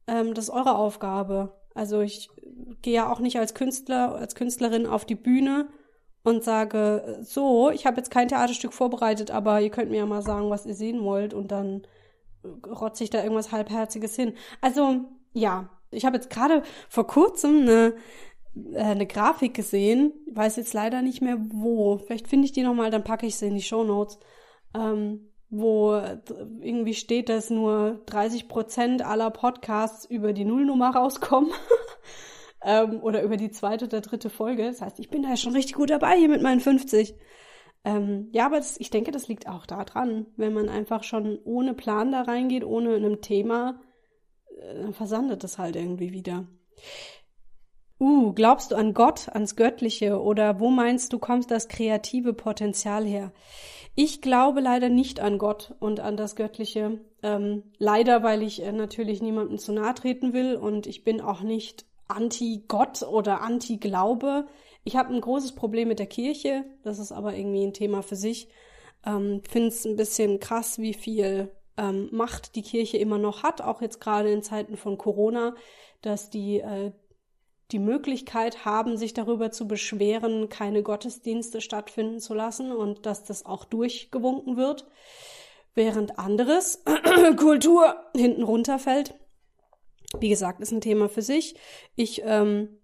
[0.08, 1.57] ähm, das ist eure Aufgabe.
[1.78, 2.30] Also ich
[2.82, 5.70] gehe ja auch nicht als Künstler, als Künstlerin auf die Bühne
[6.24, 10.24] und sage, so, ich habe jetzt kein Theaterstück vorbereitet, aber ihr könnt mir ja mal
[10.24, 11.84] sagen, was ihr sehen wollt und dann
[12.66, 14.34] rotze ich da irgendwas Halbherziges hin.
[14.60, 15.02] Also,
[15.34, 17.94] ja, ich habe jetzt gerade vor kurzem eine,
[18.74, 22.00] äh, eine Grafik gesehen, weiß jetzt leider nicht mehr wo.
[22.00, 24.18] Vielleicht finde ich die nochmal, dann packe ich sie in die Show Notes.
[24.74, 26.02] Ähm, wo
[26.62, 31.52] irgendwie steht, dass nur 30 Prozent aller Podcasts über die Nullnummer rauskommen.
[32.64, 34.66] ähm, oder über die zweite oder dritte Folge.
[34.66, 37.16] Das heißt, ich bin da schon richtig gut dabei hier mit meinen 50.
[37.86, 41.74] Ähm, ja, aber das, ich denke, das liegt auch daran, wenn man einfach schon ohne
[41.74, 43.80] Plan da reingeht, ohne einem Thema,
[44.60, 46.48] äh, dann versandet es halt irgendwie wieder.
[48.00, 53.06] Uh, glaubst du an Gott, ans Göttliche oder wo meinst du, kommt das kreative Potenzial
[53.06, 53.32] her?
[54.00, 57.00] Ich glaube leider nicht an Gott und an das Göttliche.
[57.24, 61.42] Ähm, leider, weil ich äh, natürlich niemandem zu nahe treten will und ich bin auch
[61.42, 64.46] nicht anti-Gott oder anti-Glaube.
[64.84, 66.64] Ich habe ein großes Problem mit der Kirche.
[66.84, 68.50] Das ist aber irgendwie ein Thema für sich.
[69.04, 73.64] Ähm, Finde es ein bisschen krass, wie viel ähm, Macht die Kirche immer noch hat,
[73.64, 75.56] auch jetzt gerade in Zeiten von Corona,
[76.04, 76.92] dass die äh,
[77.72, 83.46] die Möglichkeit haben, sich darüber zu beschweren, keine Gottesdienste stattfinden zu lassen und dass das
[83.46, 84.88] auch durchgewunken wird,
[85.74, 86.84] während anderes
[87.38, 89.16] Kultur hinten runterfällt.
[90.20, 91.56] Wie gesagt, ist ein Thema für sich.
[91.96, 92.80] Ich ähm,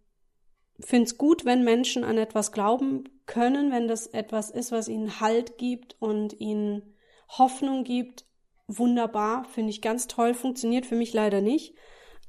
[0.80, 5.22] finde es gut, wenn Menschen an etwas glauben können, wenn das etwas ist, was ihnen
[5.22, 6.98] Halt gibt und ihnen
[7.30, 8.26] Hoffnung gibt.
[8.68, 11.76] Wunderbar, finde ich ganz toll, funktioniert für mich leider nicht.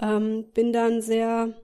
[0.01, 1.55] Ähm, bin dann sehr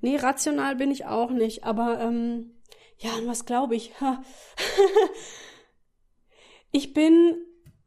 [0.00, 2.54] Nee, rational bin ich auch nicht, aber ähm,
[2.98, 3.92] ja, an was glaube ich?
[6.72, 7.36] ich bin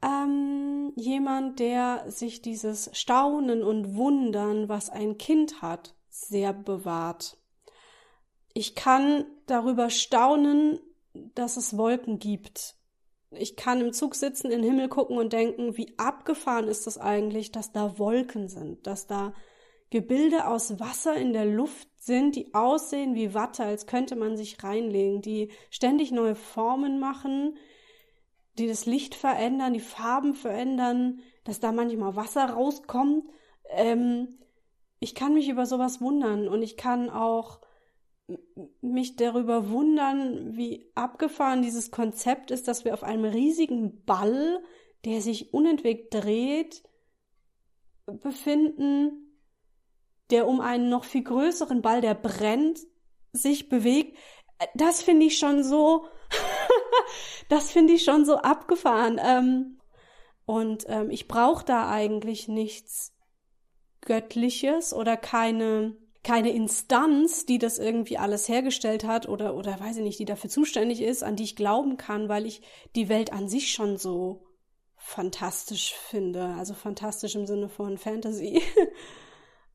[0.02, 7.38] ähm, jemand, der sich dieses Staunen und Wundern, was ein Kind hat, sehr bewahrt.
[8.54, 10.80] Ich kann darüber staunen,
[11.14, 12.76] dass es Wolken gibt.
[13.32, 16.98] Ich kann im Zug sitzen, in den Himmel gucken und denken, wie abgefahren ist das
[16.98, 19.34] eigentlich, dass da Wolken sind, dass da
[19.92, 24.64] Gebilde aus Wasser in der Luft sind, die aussehen wie Watte, als könnte man sich
[24.64, 27.58] reinlegen, die ständig neue Formen machen,
[28.58, 33.26] die das Licht verändern, die Farben verändern, dass da manchmal Wasser rauskommt.
[33.70, 34.40] Ähm,
[35.00, 37.60] ich kann mich über sowas wundern und ich kann auch
[38.82, 44.64] mich darüber wundern, wie abgefahren dieses Konzept ist, dass wir auf einem riesigen Ball,
[45.04, 46.84] der sich unentwegt dreht,
[48.06, 49.21] befinden,
[50.32, 52.80] der um einen noch viel größeren Ball, der brennt,
[53.34, 54.18] sich bewegt.
[54.76, 56.06] Das finde ich schon so,
[57.50, 59.20] das finde ich schon so abgefahren.
[59.24, 59.80] Ähm,
[60.46, 63.14] und ähm, ich brauche da eigentlich nichts
[64.02, 70.04] Göttliches oder keine keine Instanz, die das irgendwie alles hergestellt hat oder oder weiß ich
[70.04, 72.62] nicht, die dafür zuständig ist, an die ich glauben kann, weil ich
[72.96, 74.46] die Welt an sich schon so
[74.98, 78.62] fantastisch finde, also fantastisch im Sinne von Fantasy.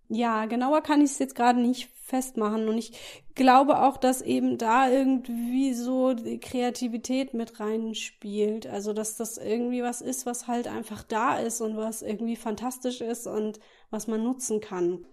[0.09, 2.69] Ja, genauer kann ich es jetzt gerade nicht festmachen.
[2.69, 2.92] Und ich
[3.35, 8.66] glaube auch, dass eben da irgendwie so die Kreativität mit reinspielt.
[8.66, 13.01] Also, dass das irgendwie was ist, was halt einfach da ist und was irgendwie fantastisch
[13.01, 13.59] ist und
[13.90, 15.05] was man nutzen kann.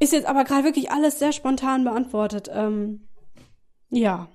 [0.00, 2.48] Ist jetzt aber gerade wirklich alles sehr spontan beantwortet.
[2.52, 3.08] Ähm,
[3.90, 4.28] ja.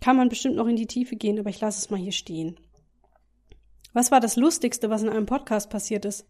[0.00, 2.58] kann man bestimmt noch in die Tiefe gehen, aber ich lasse es mal hier stehen.
[3.92, 6.26] Was war das Lustigste, was in einem Podcast passiert ist?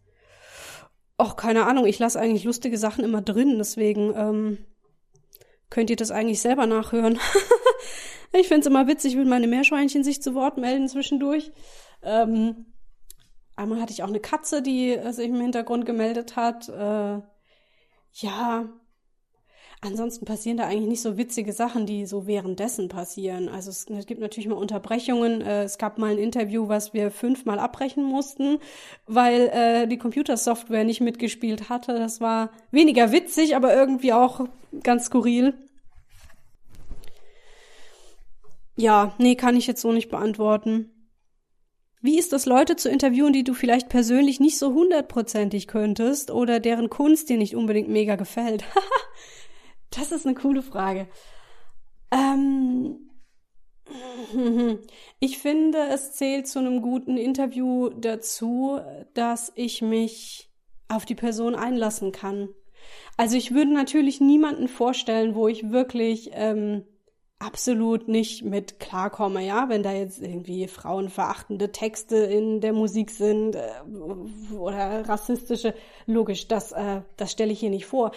[1.23, 4.57] Och, keine Ahnung, ich lasse eigentlich lustige Sachen immer drin, deswegen ähm,
[5.69, 7.17] könnt ihr das eigentlich selber nachhören.
[8.33, 11.53] ich find's immer witzig, wenn meine Meerschweinchen sich zu Wort melden zwischendurch.
[12.01, 12.65] Ähm,
[13.55, 16.67] einmal hatte ich auch eine Katze, die äh, sich im Hintergrund gemeldet hat.
[16.67, 17.21] Äh,
[18.15, 18.69] ja,
[19.85, 23.49] ansonsten passieren da eigentlich nicht so witzige Sachen, die so währenddessen passieren.
[23.49, 25.41] Also es, es gibt natürlich mal Unterbrechungen.
[25.41, 28.59] Äh, es gab mal ein Interview, was wir fünfmal abbrechen mussten,
[29.07, 31.93] weil äh, die Computersoftware nicht mitgespielt hatte.
[31.97, 34.47] Das war weniger witzig, aber irgendwie auch
[34.83, 35.53] ganz skurril.
[38.75, 40.89] Ja, nee, kann ich jetzt so nicht beantworten.
[42.01, 46.59] Wie ist es, Leute zu interviewen, die du vielleicht persönlich nicht so hundertprozentig könntest oder
[46.59, 48.65] deren Kunst dir nicht unbedingt mega gefällt?
[49.95, 51.07] das ist eine coole Frage.
[52.11, 53.09] Ähm,
[55.19, 58.79] ich finde, es zählt zu einem guten Interview dazu,
[59.13, 60.49] dass ich mich
[60.87, 62.49] auf die Person einlassen kann.
[63.17, 66.83] Also ich würde natürlich niemanden vorstellen, wo ich wirklich ähm,
[67.43, 73.55] absolut nicht mit klarkomme, ja, wenn da jetzt irgendwie frauenverachtende Texte in der Musik sind
[73.55, 73.69] äh,
[74.55, 75.73] oder rassistische,
[76.05, 78.11] logisch, das, äh, das stelle ich hier nicht vor.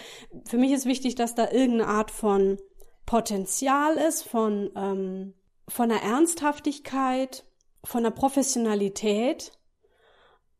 [0.45, 2.57] Für mich ist wichtig, dass da irgendeine Art von
[3.05, 5.33] Potenzial ist, von, ähm,
[5.67, 7.45] von einer Ernsthaftigkeit,
[7.83, 9.56] von einer Professionalität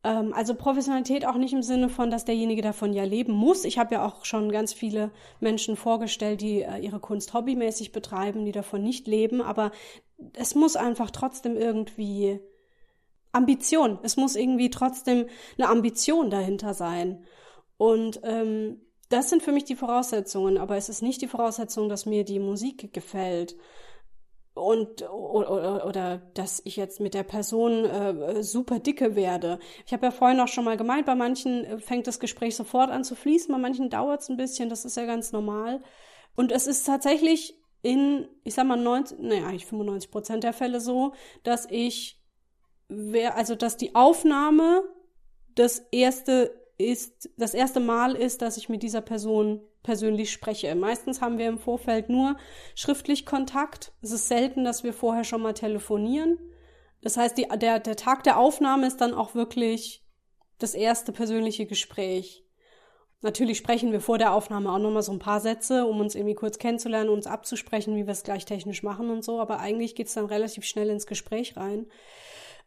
[0.08, 3.66] ähm, also Professionalität auch nicht im Sinne von, dass derjenige davon ja leben muss.
[3.66, 8.46] Ich habe ja auch schon ganz viele Menschen vorgestellt, die äh, ihre Kunst hobbymäßig betreiben,
[8.46, 9.72] die davon nicht leben, aber
[10.34, 12.40] es muss einfach trotzdem irgendwie
[13.34, 14.00] Ambition.
[14.02, 15.26] Es muss irgendwie trotzdem
[15.58, 17.26] eine Ambition dahinter sein.
[17.76, 22.06] Und ähm, das sind für mich die Voraussetzungen, aber es ist nicht die Voraussetzung, dass
[22.06, 23.56] mir die Musik gefällt
[24.58, 29.60] und oder, oder dass ich jetzt mit der Person äh, super dicke werde.
[29.86, 32.90] Ich habe ja vorhin auch schon mal gemeint, bei manchen äh, fängt das Gespräch sofort
[32.90, 35.82] an zu fließen, bei manchen dauert es ein bisschen, das ist ja ganz normal.
[36.36, 40.82] Und es ist tatsächlich in, ich sag mal, 90, naja, eigentlich 95 Prozent der Fälle
[40.82, 42.22] so, dass ich,
[43.36, 44.84] also dass die Aufnahme
[45.56, 50.76] das erste ist, das erste Mal ist, dass ich mit dieser Person persönlich spreche.
[50.76, 52.36] Meistens haben wir im Vorfeld nur
[52.76, 53.94] schriftlich Kontakt.
[54.02, 56.38] Es ist selten, dass wir vorher schon mal telefonieren.
[57.02, 60.04] Das heißt, die, der, der Tag der Aufnahme ist dann auch wirklich
[60.60, 62.44] das erste persönliche Gespräch.
[63.22, 66.36] Natürlich sprechen wir vor der Aufnahme auch nochmal so ein paar Sätze, um uns irgendwie
[66.36, 70.16] kurz kennenzulernen, uns abzusprechen, wie wir es gleich technisch machen und so, aber eigentlich geht's
[70.16, 71.86] dann relativ schnell ins Gespräch rein.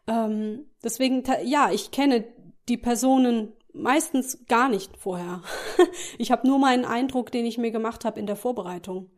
[0.08, 2.24] Ähm, deswegen, ja, ich kenne
[2.70, 5.42] die Personen meistens gar nicht vorher.
[6.18, 9.10] ich habe nur meinen Eindruck, den ich mir gemacht habe in der Vorbereitung.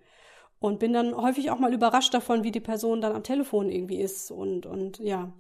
[0.59, 4.01] Und bin dann häufig auch mal überrascht davon, wie die Person dann am Telefon irgendwie
[4.01, 4.31] ist.
[4.31, 5.33] Und, und ja.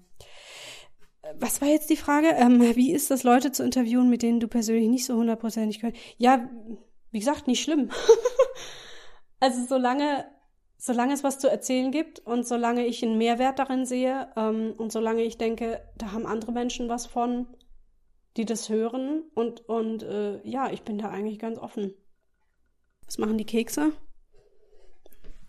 [1.38, 2.28] Was war jetzt die Frage?
[2.30, 5.94] Ähm, wie ist das, Leute zu interviewen, mit denen du persönlich nicht so hundertprozentig können?
[6.16, 6.50] Ja,
[7.12, 7.90] wie gesagt, nicht schlimm.
[9.40, 10.24] also solange,
[10.76, 14.90] solange es was zu erzählen gibt und solange ich einen Mehrwert darin sehe ähm, und
[14.90, 17.46] solange ich denke, da haben andere Menschen was von,
[18.36, 21.94] die das hören und, und äh, ja, ich bin da eigentlich ganz offen.
[23.06, 23.92] Was machen die Kekse?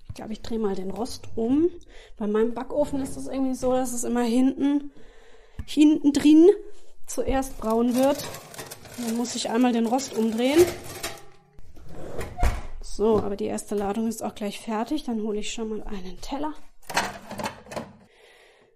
[0.10, 1.70] Ich glaube, ich drehe mal den Rost um.
[2.18, 4.92] Bei meinem Backofen ist es irgendwie so, dass es immer hinten,
[5.66, 6.50] hinten drin
[7.08, 8.24] zuerst braun wird.
[8.98, 10.64] Dann muss ich einmal den Rost umdrehen.
[12.82, 15.04] So, aber die erste Ladung ist auch gleich fertig.
[15.04, 16.54] Dann hole ich schon mal einen Teller.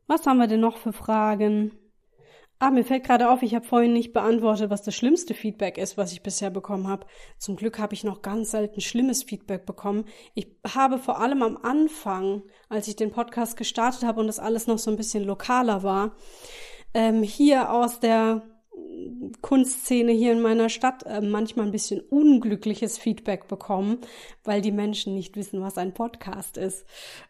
[0.07, 1.77] Was haben wir denn noch für Fragen?
[2.59, 5.95] Ah, mir fällt gerade auf, ich habe vorhin nicht beantwortet, was das schlimmste Feedback ist,
[5.95, 7.05] was ich bisher bekommen habe.
[7.37, 10.05] Zum Glück habe ich noch ganz selten schlimmes Feedback bekommen.
[10.33, 14.65] Ich habe vor allem am Anfang, als ich den Podcast gestartet habe und das alles
[14.65, 16.15] noch so ein bisschen lokaler war,
[16.95, 18.41] ähm, hier aus der
[19.41, 23.99] Kunstszene hier in meiner Stadt äh, manchmal ein bisschen unglückliches Feedback bekommen,
[24.43, 26.86] weil die Menschen nicht wissen, was ein Podcast ist.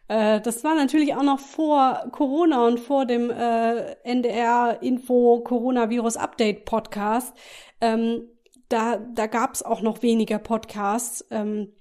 [0.08, 6.18] Äh, das war natürlich auch noch vor Corona und vor dem äh, NDR Info Coronavirus
[6.18, 7.36] Update Podcast.
[7.82, 8.28] Ähm,
[8.70, 11.26] da da gab es auch noch weniger Podcasts.
[11.32, 11.74] Ähm,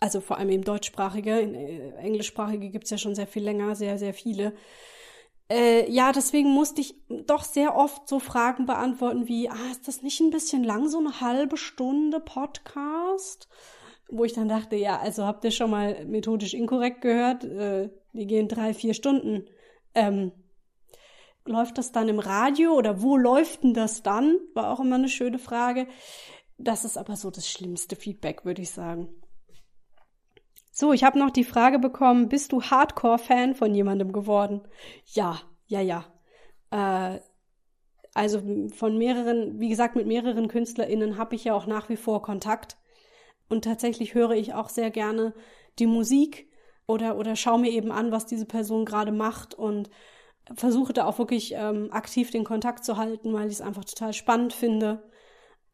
[0.00, 3.98] also vor allem eben deutschsprachige, in, äh, englischsprachige gibt's ja schon sehr viel länger, sehr,
[3.98, 4.54] sehr viele
[5.50, 10.02] äh, ja, deswegen musste ich doch sehr oft so Fragen beantworten wie, ah, ist das
[10.02, 13.48] nicht ein bisschen lang, so eine halbe Stunde Podcast?
[14.10, 17.44] Wo ich dann dachte, ja, also habt ihr schon mal methodisch inkorrekt gehört?
[17.44, 19.46] Äh, die gehen drei, vier Stunden.
[19.94, 20.32] Ähm,
[21.44, 24.38] läuft das dann im Radio oder wo läuft denn das dann?
[24.54, 25.86] War auch immer eine schöne Frage.
[26.58, 29.08] Das ist aber so das schlimmste Feedback, würde ich sagen.
[30.80, 34.60] So, ich habe noch die Frage bekommen, bist du Hardcore-Fan von jemandem geworden?
[35.06, 36.04] Ja, ja, ja.
[36.70, 37.18] Äh,
[38.14, 38.40] also
[38.76, 42.76] von mehreren, wie gesagt, mit mehreren KünstlerInnen habe ich ja auch nach wie vor Kontakt.
[43.48, 45.34] Und tatsächlich höre ich auch sehr gerne
[45.80, 46.48] die Musik
[46.86, 49.90] oder, oder schaue mir eben an, was diese Person gerade macht und
[50.54, 54.12] versuche da auch wirklich ähm, aktiv den Kontakt zu halten, weil ich es einfach total
[54.12, 55.10] spannend finde,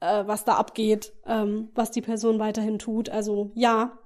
[0.00, 3.10] äh, was da abgeht, ähm, was die Person weiterhin tut.
[3.10, 3.98] Also ja,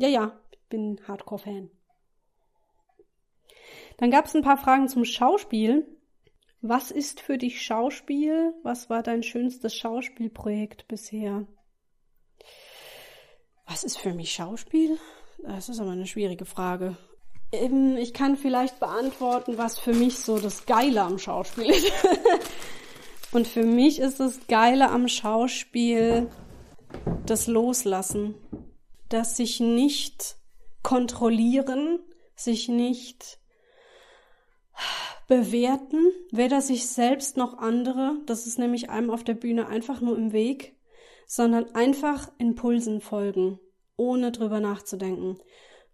[0.00, 0.40] ja, ja,
[0.70, 1.70] bin Hardcore-Fan.
[3.98, 5.86] Dann gab es ein paar Fragen zum Schauspiel.
[6.62, 8.54] Was ist für dich Schauspiel?
[8.62, 11.46] Was war dein schönstes Schauspielprojekt bisher?
[13.66, 14.98] Was ist für mich Schauspiel?
[15.42, 16.96] Das ist aber eine schwierige Frage.
[17.52, 21.92] Ich kann vielleicht beantworten, was für mich so das Geile am Schauspiel ist.
[23.32, 26.30] Und für mich ist das Geile am Schauspiel
[27.26, 28.34] das Loslassen.
[29.10, 30.36] Das sich nicht
[30.82, 31.98] kontrollieren,
[32.34, 33.38] sich nicht
[35.28, 38.16] bewerten, weder sich selbst noch andere.
[38.26, 40.76] Das ist nämlich einem auf der Bühne einfach nur im Weg,
[41.26, 43.60] sondern einfach Impulsen folgen,
[43.96, 45.38] ohne drüber nachzudenken.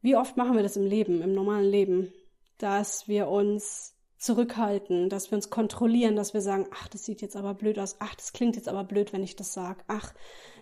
[0.00, 2.12] Wie oft machen wir das im Leben, im normalen Leben,
[2.58, 7.36] dass wir uns zurückhalten, dass wir uns kontrollieren, dass wir sagen, ach, das sieht jetzt
[7.36, 10.14] aber blöd aus, ach, das klingt jetzt aber blöd, wenn ich das sage, ach,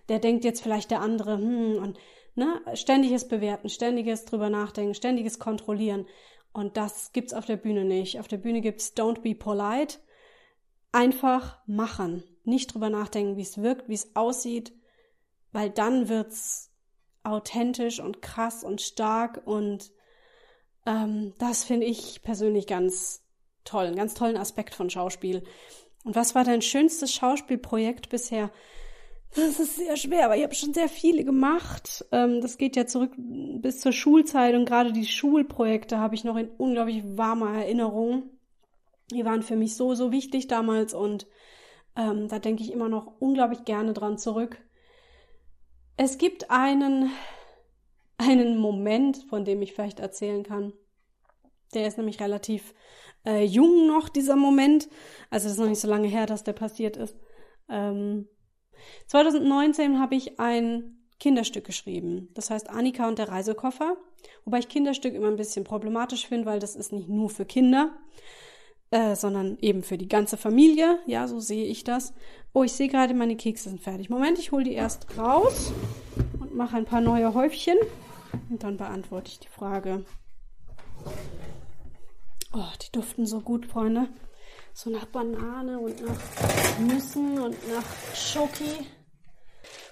[0.09, 1.99] der denkt jetzt vielleicht der andere, hm, und
[2.35, 6.07] ne, ständiges Bewerten, ständiges drüber nachdenken, ständiges Kontrollieren.
[6.53, 8.21] Und das gibt's auf der Bühne nicht.
[8.21, 9.99] Auf der Bühne gibt's Don't be polite.
[10.93, 12.23] Einfach machen.
[12.45, 14.73] Nicht drüber nachdenken, wie es wirkt, wie es aussieht,
[15.51, 16.71] weil dann wird's
[17.25, 19.91] authentisch und krass und stark und
[20.87, 23.25] ähm, das finde ich persönlich ganz
[23.65, 25.43] toll, einen ganz tollen Aspekt von Schauspiel.
[26.05, 28.51] Und was war dein schönstes Schauspielprojekt bisher?
[29.35, 32.05] Das ist sehr schwer, aber ich habe schon sehr viele gemacht.
[32.13, 36.37] Ähm, das geht ja zurück bis zur Schulzeit und gerade die Schulprojekte habe ich noch
[36.37, 38.31] in unglaublich warmer Erinnerung.
[39.11, 41.27] Die waren für mich so, so wichtig damals und
[41.97, 44.59] ähm, da denke ich immer noch unglaublich gerne dran zurück.
[45.97, 47.11] Es gibt einen,
[48.19, 50.73] einen Moment, von dem ich vielleicht erzählen kann.
[51.75, 52.73] Der ist nämlich relativ
[53.27, 54.89] äh, jung noch, dieser Moment.
[55.29, 57.17] Also das ist noch nicht so lange her, dass der passiert ist.
[57.69, 58.29] Ähm,
[59.07, 62.29] 2019 habe ich ein Kinderstück geschrieben.
[62.35, 63.97] Das heißt Annika und der Reisekoffer.
[64.45, 67.93] Wobei ich Kinderstück immer ein bisschen problematisch finde, weil das ist nicht nur für Kinder,
[68.91, 70.99] äh, sondern eben für die ganze Familie.
[71.07, 72.13] Ja, so sehe ich das.
[72.53, 74.11] Oh, ich sehe gerade, meine Kekse sind fertig.
[74.11, 75.73] Moment, ich hole die erst raus
[76.41, 77.79] und mache ein paar neue Häufchen.
[78.51, 80.05] Und dann beantworte ich die Frage.
[82.53, 84.09] Oh, die duften so gut, Freunde.
[84.77, 86.19] So nach Banane und nach
[86.81, 88.85] Nüssen und nach Schoki.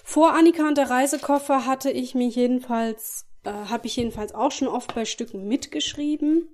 [0.02, 4.66] Vor Annika und der Reisekoffer hatte ich mich jedenfalls, äh, habe ich jedenfalls auch schon
[4.66, 6.48] oft bei Stücken mitgeschrieben.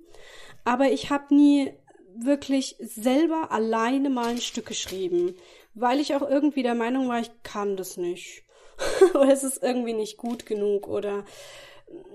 [0.62, 1.72] Aber ich habe nie
[2.14, 5.34] wirklich selber alleine mal ein Stück geschrieben,
[5.72, 8.42] weil ich auch irgendwie der Meinung war, ich kann das nicht.
[9.14, 11.24] oder es ist irgendwie nicht gut genug oder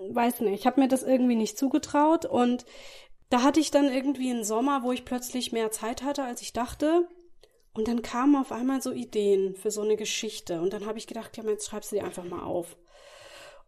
[0.09, 2.65] weiß nicht, ich habe mir das irgendwie nicht zugetraut und
[3.33, 6.53] da hatte ich dann irgendwie einen Sommer, wo ich plötzlich mehr Zeit hatte, als ich
[6.53, 7.07] dachte.
[7.73, 10.61] Und dann kamen auf einmal so Ideen für so eine Geschichte.
[10.61, 12.77] Und dann habe ich gedacht, ja, jetzt schreibst du die einfach mal auf.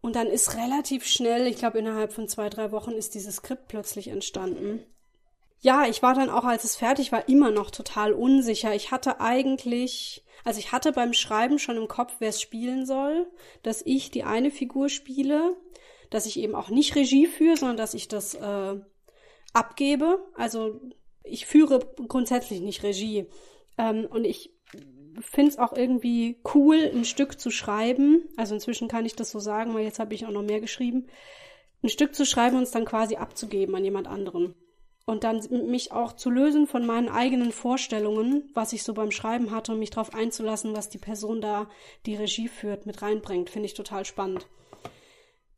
[0.00, 3.66] Und dann ist relativ schnell, ich glaube innerhalb von zwei, drei Wochen, ist dieses Skript
[3.68, 4.84] plötzlich entstanden
[5.60, 8.74] ja, ich war dann auch, als es fertig war, immer noch total unsicher.
[8.74, 13.26] Ich hatte eigentlich, also ich hatte beim Schreiben schon im Kopf, wer es spielen soll,
[13.62, 15.56] dass ich die eine Figur spiele,
[16.10, 18.76] dass ich eben auch nicht Regie führe, sondern dass ich das äh,
[19.56, 20.18] abgebe.
[20.34, 20.80] Also
[21.22, 23.26] ich führe grundsätzlich nicht Regie.
[23.78, 24.52] Ähm, und ich
[25.20, 28.28] finde es auch irgendwie cool, ein Stück zu schreiben.
[28.36, 31.06] Also inzwischen kann ich das so sagen, weil jetzt habe ich auch noch mehr geschrieben.
[31.82, 34.54] Ein Stück zu schreiben und es dann quasi abzugeben an jemand anderen
[35.06, 35.40] und dann
[35.70, 39.78] mich auch zu lösen von meinen eigenen Vorstellungen, was ich so beim Schreiben hatte und
[39.78, 41.68] mich darauf einzulassen, was die Person da,
[42.06, 44.48] die Regie führt, mit reinbringt, finde ich total spannend.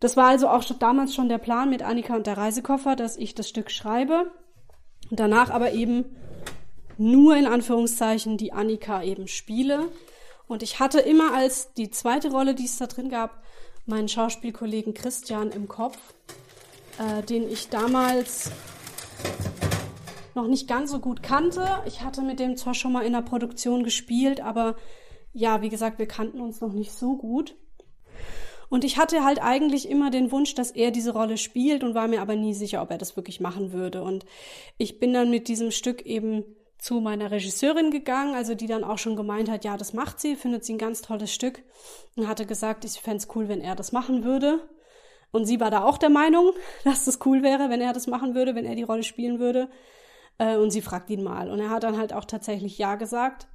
[0.01, 3.34] Das war also auch damals schon der Plan mit Annika und der Reisekoffer, dass ich
[3.34, 4.30] das Stück schreibe
[5.11, 6.05] und danach aber eben
[6.96, 9.88] nur in Anführungszeichen die Annika eben spiele.
[10.46, 13.42] Und ich hatte immer als die zweite Rolle, die es da drin gab,
[13.86, 15.99] meinen Schauspielkollegen Christian im Kopf,
[16.99, 18.51] äh, den ich damals
[20.34, 21.66] noch nicht ganz so gut kannte.
[21.86, 24.76] Ich hatte mit dem zwar schon mal in der Produktion gespielt, aber
[25.32, 27.57] ja, wie gesagt, wir kannten uns noch nicht so gut.
[28.69, 32.09] Und ich hatte halt eigentlich immer den Wunsch, dass er diese Rolle spielt und war
[32.09, 34.03] mir aber nie sicher, ob er das wirklich machen würde.
[34.03, 34.27] Und
[34.77, 36.45] ich bin dann mit diesem Stück eben
[36.79, 40.37] zu meiner Regisseurin gegangen, also die dann auch schon gemeint hat, ja, das macht sie,
[40.37, 41.62] findet sie ein ganz tolles Stück
[42.16, 44.69] und hatte gesagt, ich fände es cool, wenn er das machen würde.
[45.31, 46.53] Und sie war da auch der Meinung,
[46.85, 49.69] dass das cool wäre, wenn er das machen würde, wenn er die Rolle spielen würde.
[50.39, 51.51] Äh, und sie fragt ihn mal.
[51.51, 53.49] Und er hat dann halt auch tatsächlich Ja gesagt.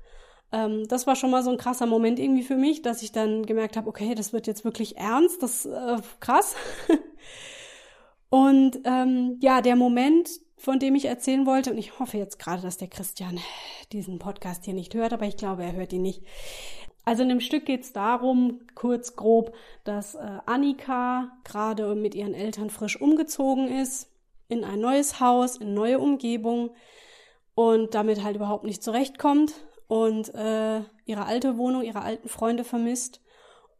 [0.53, 3.45] Ähm, das war schon mal so ein krasser Moment irgendwie für mich, dass ich dann
[3.45, 6.55] gemerkt habe, okay, das wird jetzt wirklich ernst, das äh, krass.
[8.29, 12.61] und ähm, ja, der Moment, von dem ich erzählen wollte, und ich hoffe jetzt gerade,
[12.61, 13.39] dass der Christian
[13.91, 16.21] diesen Podcast hier nicht hört, aber ich glaube, er hört ihn nicht.
[17.03, 22.35] Also in dem Stück geht es darum, kurz grob, dass äh, Annika gerade mit ihren
[22.35, 24.07] Eltern frisch umgezogen ist
[24.47, 26.69] in ein neues Haus, in neue Umgebung
[27.55, 29.53] und damit halt überhaupt nicht zurechtkommt
[29.93, 33.21] und äh, ihre alte Wohnung, ihre alten Freunde vermisst.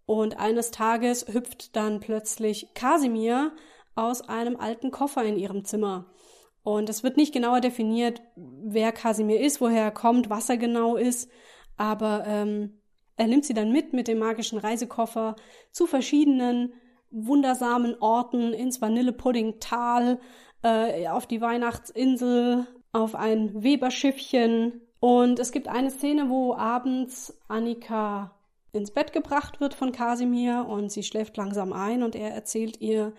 [0.05, 3.51] Und eines Tages hüpft dann plötzlich Kasimir
[3.95, 6.14] aus einem alten Koffer in ihrem Zimmer.
[6.61, 10.97] Und es wird nicht genauer definiert, wer Kasimir ist, woher er kommt, was er genau
[10.97, 11.32] ist,
[11.78, 12.80] aber ähm,
[13.18, 15.36] er nimmt sie dann mit mit dem magischen Reisekoffer
[15.72, 16.74] zu verschiedenen
[17.09, 20.20] wundersamen Orten ins Vanillepudding-Tal,
[20.61, 24.83] äh, auf die Weihnachtsinsel, auf ein Weberschiffchen.
[25.04, 28.39] Und es gibt eine Szene, wo abends Annika
[28.72, 33.12] ins Bett gebracht wird von Kasimir und sie schläft langsam ein und er erzählt ihr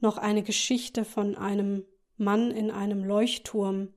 [0.00, 1.86] noch eine Geschichte von einem
[2.18, 3.94] Mann in einem Leuchtturm,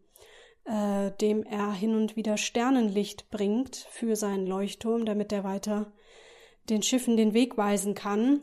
[0.64, 5.91] äh, dem er hin und wieder Sternenlicht bringt für seinen Leuchtturm, damit er weiter
[6.70, 8.39] den Schiffen den Weg weisen kann.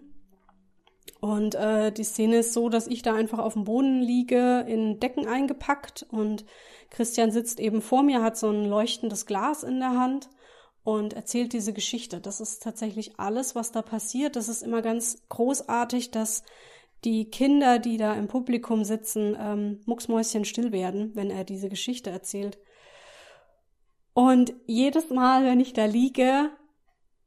[1.20, 5.00] Und äh, die Szene ist so, dass ich da einfach auf dem Boden liege, in
[5.00, 6.44] Decken eingepackt und
[6.90, 10.28] Christian sitzt eben vor mir, hat so ein leuchtendes Glas in der Hand
[10.82, 12.20] und erzählt diese Geschichte.
[12.20, 14.36] Das ist tatsächlich alles, was da passiert.
[14.36, 16.42] Das ist immer ganz großartig, dass
[17.04, 22.10] die Kinder, die da im Publikum sitzen, ähm, mucksmäuschen still werden, wenn er diese Geschichte
[22.10, 22.58] erzählt.
[24.12, 26.50] Und jedes Mal, wenn ich da liege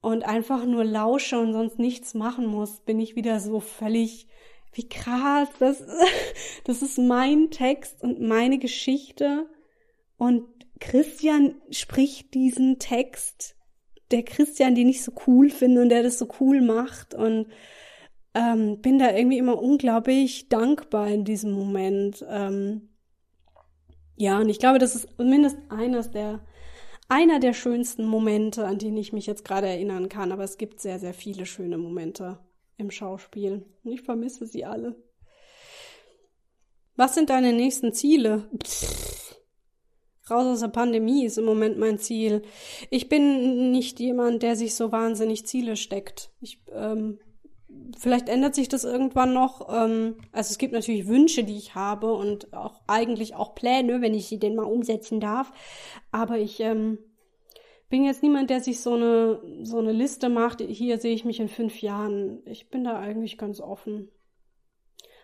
[0.04, 4.28] und einfach nur lausche und sonst nichts machen muss, bin ich wieder so völlig,
[4.74, 5.82] wie krass, das,
[6.66, 9.48] das ist mein Text und meine Geschichte.
[10.18, 10.44] Und
[10.82, 13.56] Christian spricht diesen Text,
[14.12, 17.48] der Christian, den ich so cool finde und der das so cool macht und
[18.34, 22.26] ähm, bin da irgendwie immer unglaublich dankbar in diesem Moment.
[22.30, 22.90] Ähm,
[24.18, 26.42] ja, und ich glaube, das ist zumindest eines der,
[27.10, 30.32] einer der schönsten Momente, an die ich mich jetzt gerade erinnern kann.
[30.32, 32.40] Aber es gibt sehr, sehr viele schöne Momente
[32.78, 33.66] im Schauspiel.
[33.84, 34.96] Und ich vermisse sie alle.
[36.96, 38.50] Was sind deine nächsten Ziele?
[38.64, 39.14] Pff.
[40.30, 42.44] Raus aus der Pandemie ist im Moment mein Ziel.
[42.90, 46.32] Ich bin nicht jemand, der sich so wahnsinnig Ziele steckt.
[46.40, 47.20] Ich ähm,
[47.98, 49.70] vielleicht ändert sich das irgendwann noch.
[49.74, 54.14] Ähm, also es gibt natürlich Wünsche, die ich habe und auch eigentlich auch Pläne, wenn
[54.14, 55.52] ich sie denn mal umsetzen darf.
[56.12, 56.98] Aber ich ähm,
[57.90, 60.62] bin jetzt niemand, der sich so eine so eine Liste macht.
[60.62, 62.42] Hier sehe ich mich in fünf Jahren.
[62.46, 64.10] Ich bin da eigentlich ganz offen.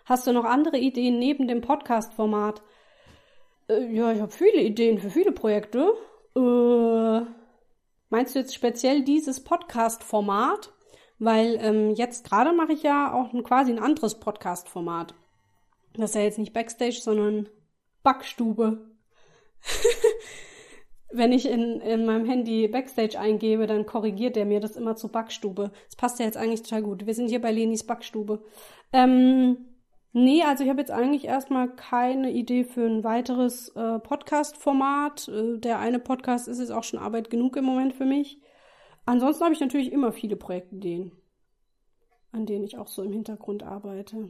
[0.05, 2.63] Hast du noch andere Ideen neben dem Podcast-Format?
[3.67, 5.93] Äh, ja, ich habe viele Ideen für viele Projekte.
[6.35, 7.21] Äh,
[8.09, 10.73] meinst du jetzt speziell dieses Podcast-Format?
[11.19, 15.13] Weil ähm, jetzt gerade mache ich ja auch ein, quasi ein anderes Podcast-Format.
[15.93, 17.49] Das ist ja jetzt nicht Backstage, sondern
[18.03, 18.89] Backstube.
[21.11, 25.09] Wenn ich in, in meinem Handy Backstage eingebe, dann korrigiert der mir das immer zu
[25.09, 25.71] Backstube.
[25.87, 27.05] Das passt ja jetzt eigentlich total gut.
[27.05, 28.43] Wir sind hier bei Lenis Backstube.
[28.93, 29.57] Ähm,
[30.13, 35.27] nee, also ich habe jetzt eigentlich erstmal keine Idee für ein weiteres äh, Podcast-Format.
[35.27, 38.39] Äh, der eine Podcast ist jetzt auch schon Arbeit genug im Moment für mich.
[39.09, 41.11] Ansonsten habe ich natürlich immer viele Projektideen,
[42.31, 44.29] an denen ich auch so im Hintergrund arbeite.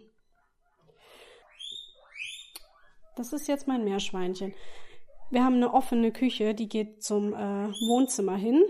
[3.18, 4.54] Das ist jetzt mein Meerschweinchen.
[5.32, 7.38] Wir haben eine offene Küche, die geht zum äh,
[7.90, 8.64] Wohnzimmer hin.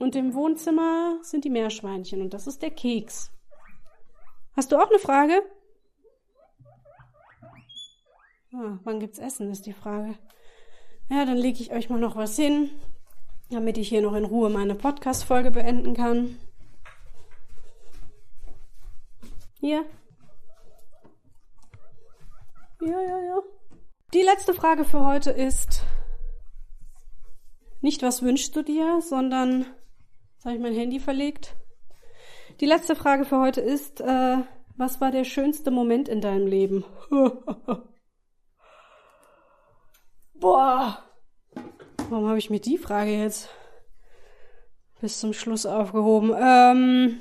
[0.00, 3.30] Und im Wohnzimmer sind die Meerschweinchen und das ist der Keks.
[4.56, 5.40] Hast du auch eine Frage?
[8.52, 10.18] Ah, wann gibt's Essen, ist die Frage.
[11.10, 12.70] Ja, dann lege ich euch mal noch was hin
[13.54, 16.38] damit ich hier noch in Ruhe meine Podcast-Folge beenden kann.
[19.60, 19.84] Hier.
[22.80, 23.38] Ja, ja, ja.
[24.12, 25.82] Die letzte Frage für heute ist
[27.80, 29.66] nicht, was wünschst du dir, sondern,
[30.34, 31.56] jetzt habe ich mein Handy verlegt.
[32.60, 34.36] Die letzte Frage für heute ist, äh,
[34.76, 36.84] was war der schönste Moment in deinem Leben?
[40.34, 41.02] Boah.
[42.10, 43.48] Warum habe ich mir die Frage jetzt
[45.00, 46.34] bis zum Schluss aufgehoben?
[46.38, 47.18] Ähm,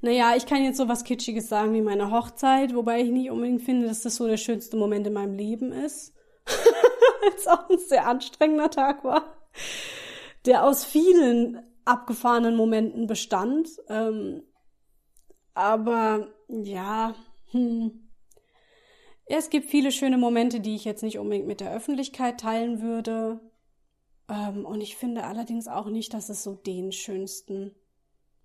[0.00, 3.62] naja, ich kann jetzt so was Kitschiges sagen wie meine Hochzeit, wobei ich nicht unbedingt
[3.62, 6.12] finde, dass das so der schönste Moment in meinem Leben ist.
[7.36, 9.36] Es auch ein sehr anstrengender Tag war,
[10.44, 13.68] der aus vielen abgefahrenen Momenten bestand.
[13.88, 14.44] Ähm,
[15.54, 17.14] Aber ja,
[17.50, 18.05] hm.
[19.26, 23.40] Es gibt viele schöne Momente, die ich jetzt nicht unbedingt mit der Öffentlichkeit teilen würde.
[24.28, 27.74] Ähm, und ich finde allerdings auch nicht, dass es so den schönsten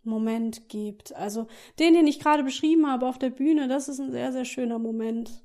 [0.04, 1.16] Moment gibt.
[1.16, 1.48] Also
[1.80, 4.80] den, den ich gerade beschrieben habe auf der Bühne, das ist ein sehr, sehr schöner
[4.80, 5.44] Moment.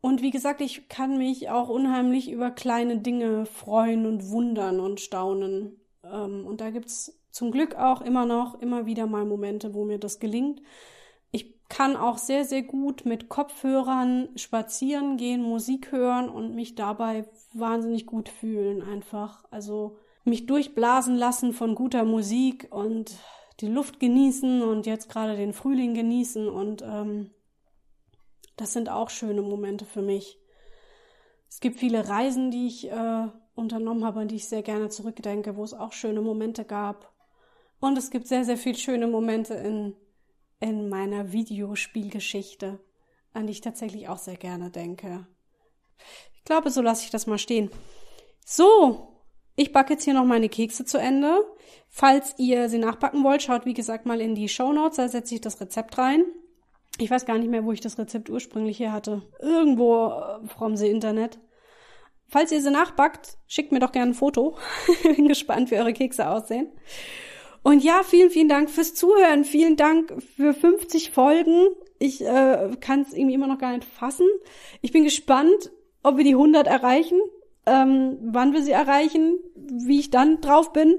[0.00, 5.00] Und wie gesagt, ich kann mich auch unheimlich über kleine Dinge freuen und wundern und
[5.00, 5.80] staunen.
[6.02, 9.98] Ähm, und da gibt's zum Glück auch immer noch, immer wieder mal Momente, wo mir
[9.98, 10.60] das gelingt.
[11.72, 17.24] Ich kann auch sehr, sehr gut mit Kopfhörern spazieren gehen, Musik hören und mich dabei
[17.54, 19.46] wahnsinnig gut fühlen einfach.
[19.50, 23.16] Also mich durchblasen lassen von guter Musik und
[23.60, 27.30] die Luft genießen und jetzt gerade den Frühling genießen und ähm,
[28.58, 30.38] das sind auch schöne Momente für mich.
[31.48, 35.56] Es gibt viele Reisen, die ich äh, unternommen habe, an die ich sehr gerne zurückdenke,
[35.56, 37.14] wo es auch schöne Momente gab.
[37.80, 39.96] Und es gibt sehr, sehr viele schöne Momente in,
[40.62, 42.78] in meiner Videospielgeschichte,
[43.32, 45.26] an die ich tatsächlich auch sehr gerne denke.
[46.34, 47.68] Ich glaube, so lasse ich das mal stehen.
[48.46, 49.08] So,
[49.56, 51.44] ich backe jetzt hier noch meine Kekse zu Ende.
[51.88, 55.34] Falls ihr sie nachbacken wollt, schaut wie gesagt mal in die Show Notes, da setze
[55.34, 56.24] ich das Rezept rein.
[56.98, 59.22] Ich weiß gar nicht mehr, wo ich das Rezept ursprünglich hier hatte.
[59.40, 61.40] Irgendwo äh, from the Internet.
[62.28, 64.56] Falls ihr sie nachbackt, schickt mir doch gerne ein Foto.
[65.02, 66.70] Bin gespannt, wie eure Kekse aussehen.
[67.62, 69.44] Und ja, vielen, vielen Dank fürs Zuhören.
[69.44, 71.68] Vielen Dank für 50 Folgen.
[71.98, 74.26] Ich äh, kann es irgendwie immer noch gar nicht fassen.
[74.80, 75.70] Ich bin gespannt,
[76.02, 77.20] ob wir die 100 erreichen
[77.66, 80.98] ähm, wann wir sie erreichen, wie ich dann drauf bin.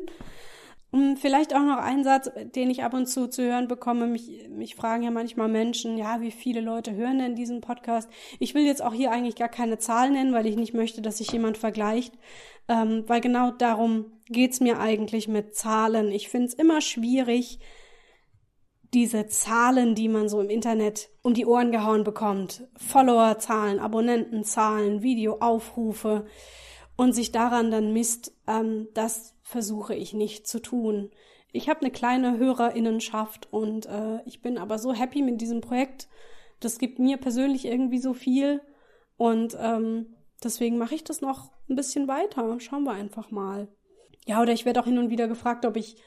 [0.94, 4.06] Und vielleicht auch noch ein Satz, den ich ab und zu zu hören bekomme.
[4.06, 8.08] Mich, mich fragen ja manchmal Menschen, ja, wie viele Leute hören denn diesen Podcast?
[8.38, 11.18] Ich will jetzt auch hier eigentlich gar keine Zahl nennen, weil ich nicht möchte, dass
[11.18, 12.14] sich jemand vergleicht.
[12.68, 16.12] Ähm, weil genau darum geht's mir eigentlich mit Zahlen.
[16.12, 17.58] Ich find's immer schwierig,
[18.94, 26.28] diese Zahlen, die man so im Internet um die Ohren gehauen bekommt, Followerzahlen, Abonnentenzahlen, Videoaufrufe
[26.96, 31.12] und sich daran dann misst, ähm, das versuche ich nicht zu tun.
[31.52, 36.08] Ich habe eine kleine Hörerinnenschaft und äh, ich bin aber so happy mit diesem Projekt.
[36.60, 38.62] Das gibt mir persönlich irgendwie so viel
[39.16, 42.60] und ähm, deswegen mache ich das noch ein bisschen weiter.
[42.60, 43.68] Schauen wir einfach mal.
[44.26, 45.98] Ja, oder ich werde auch hin und wieder gefragt, ob ich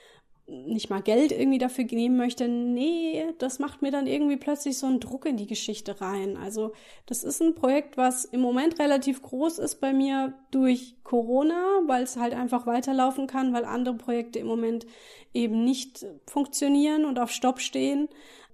[0.48, 4.86] nicht mal Geld irgendwie dafür nehmen möchte, nee, das macht mir dann irgendwie plötzlich so
[4.86, 6.36] einen Druck in die Geschichte rein.
[6.36, 6.72] Also
[7.06, 12.04] das ist ein Projekt, was im Moment relativ groß ist bei mir durch Corona, weil
[12.04, 14.86] es halt einfach weiterlaufen kann, weil andere Projekte im Moment
[15.34, 18.08] eben nicht funktionieren und auf Stopp stehen.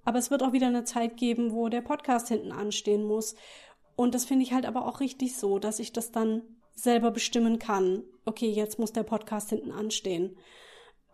[0.04, 3.34] Aber es wird auch wieder eine Zeit geben, wo der Podcast hinten anstehen muss.
[3.96, 6.42] Und das finde ich halt aber auch richtig so, dass ich das dann
[6.74, 8.02] selber bestimmen kann.
[8.24, 10.36] Okay, jetzt muss der Podcast hinten anstehen.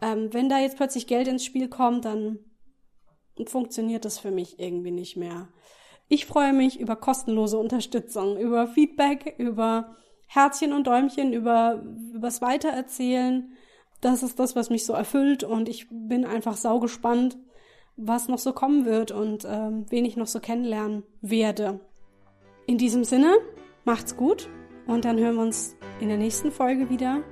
[0.00, 2.38] Ähm, wenn da jetzt plötzlich Geld ins Spiel kommt, dann
[3.46, 5.48] funktioniert das für mich irgendwie nicht mehr.
[6.08, 9.96] Ich freue mich über kostenlose Unterstützung, über Feedback, über
[10.26, 11.82] Herzchen und Däumchen, über
[12.14, 13.52] übers Weitererzählen.
[14.00, 17.36] Das ist das, was mich so erfüllt und ich bin einfach saugespannt,
[17.96, 21.80] was noch so kommen wird und ähm, wen ich noch so kennenlernen werde.
[22.66, 23.34] In diesem Sinne,
[23.84, 24.48] macht's gut
[24.86, 27.22] und dann hören wir uns in der nächsten Folge wieder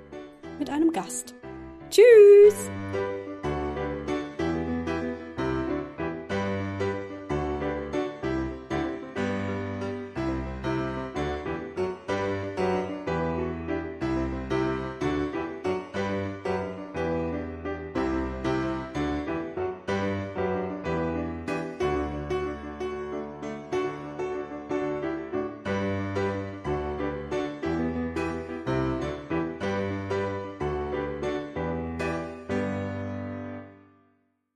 [0.59, 1.36] mit einem Gast.
[1.91, 2.71] Tschüss!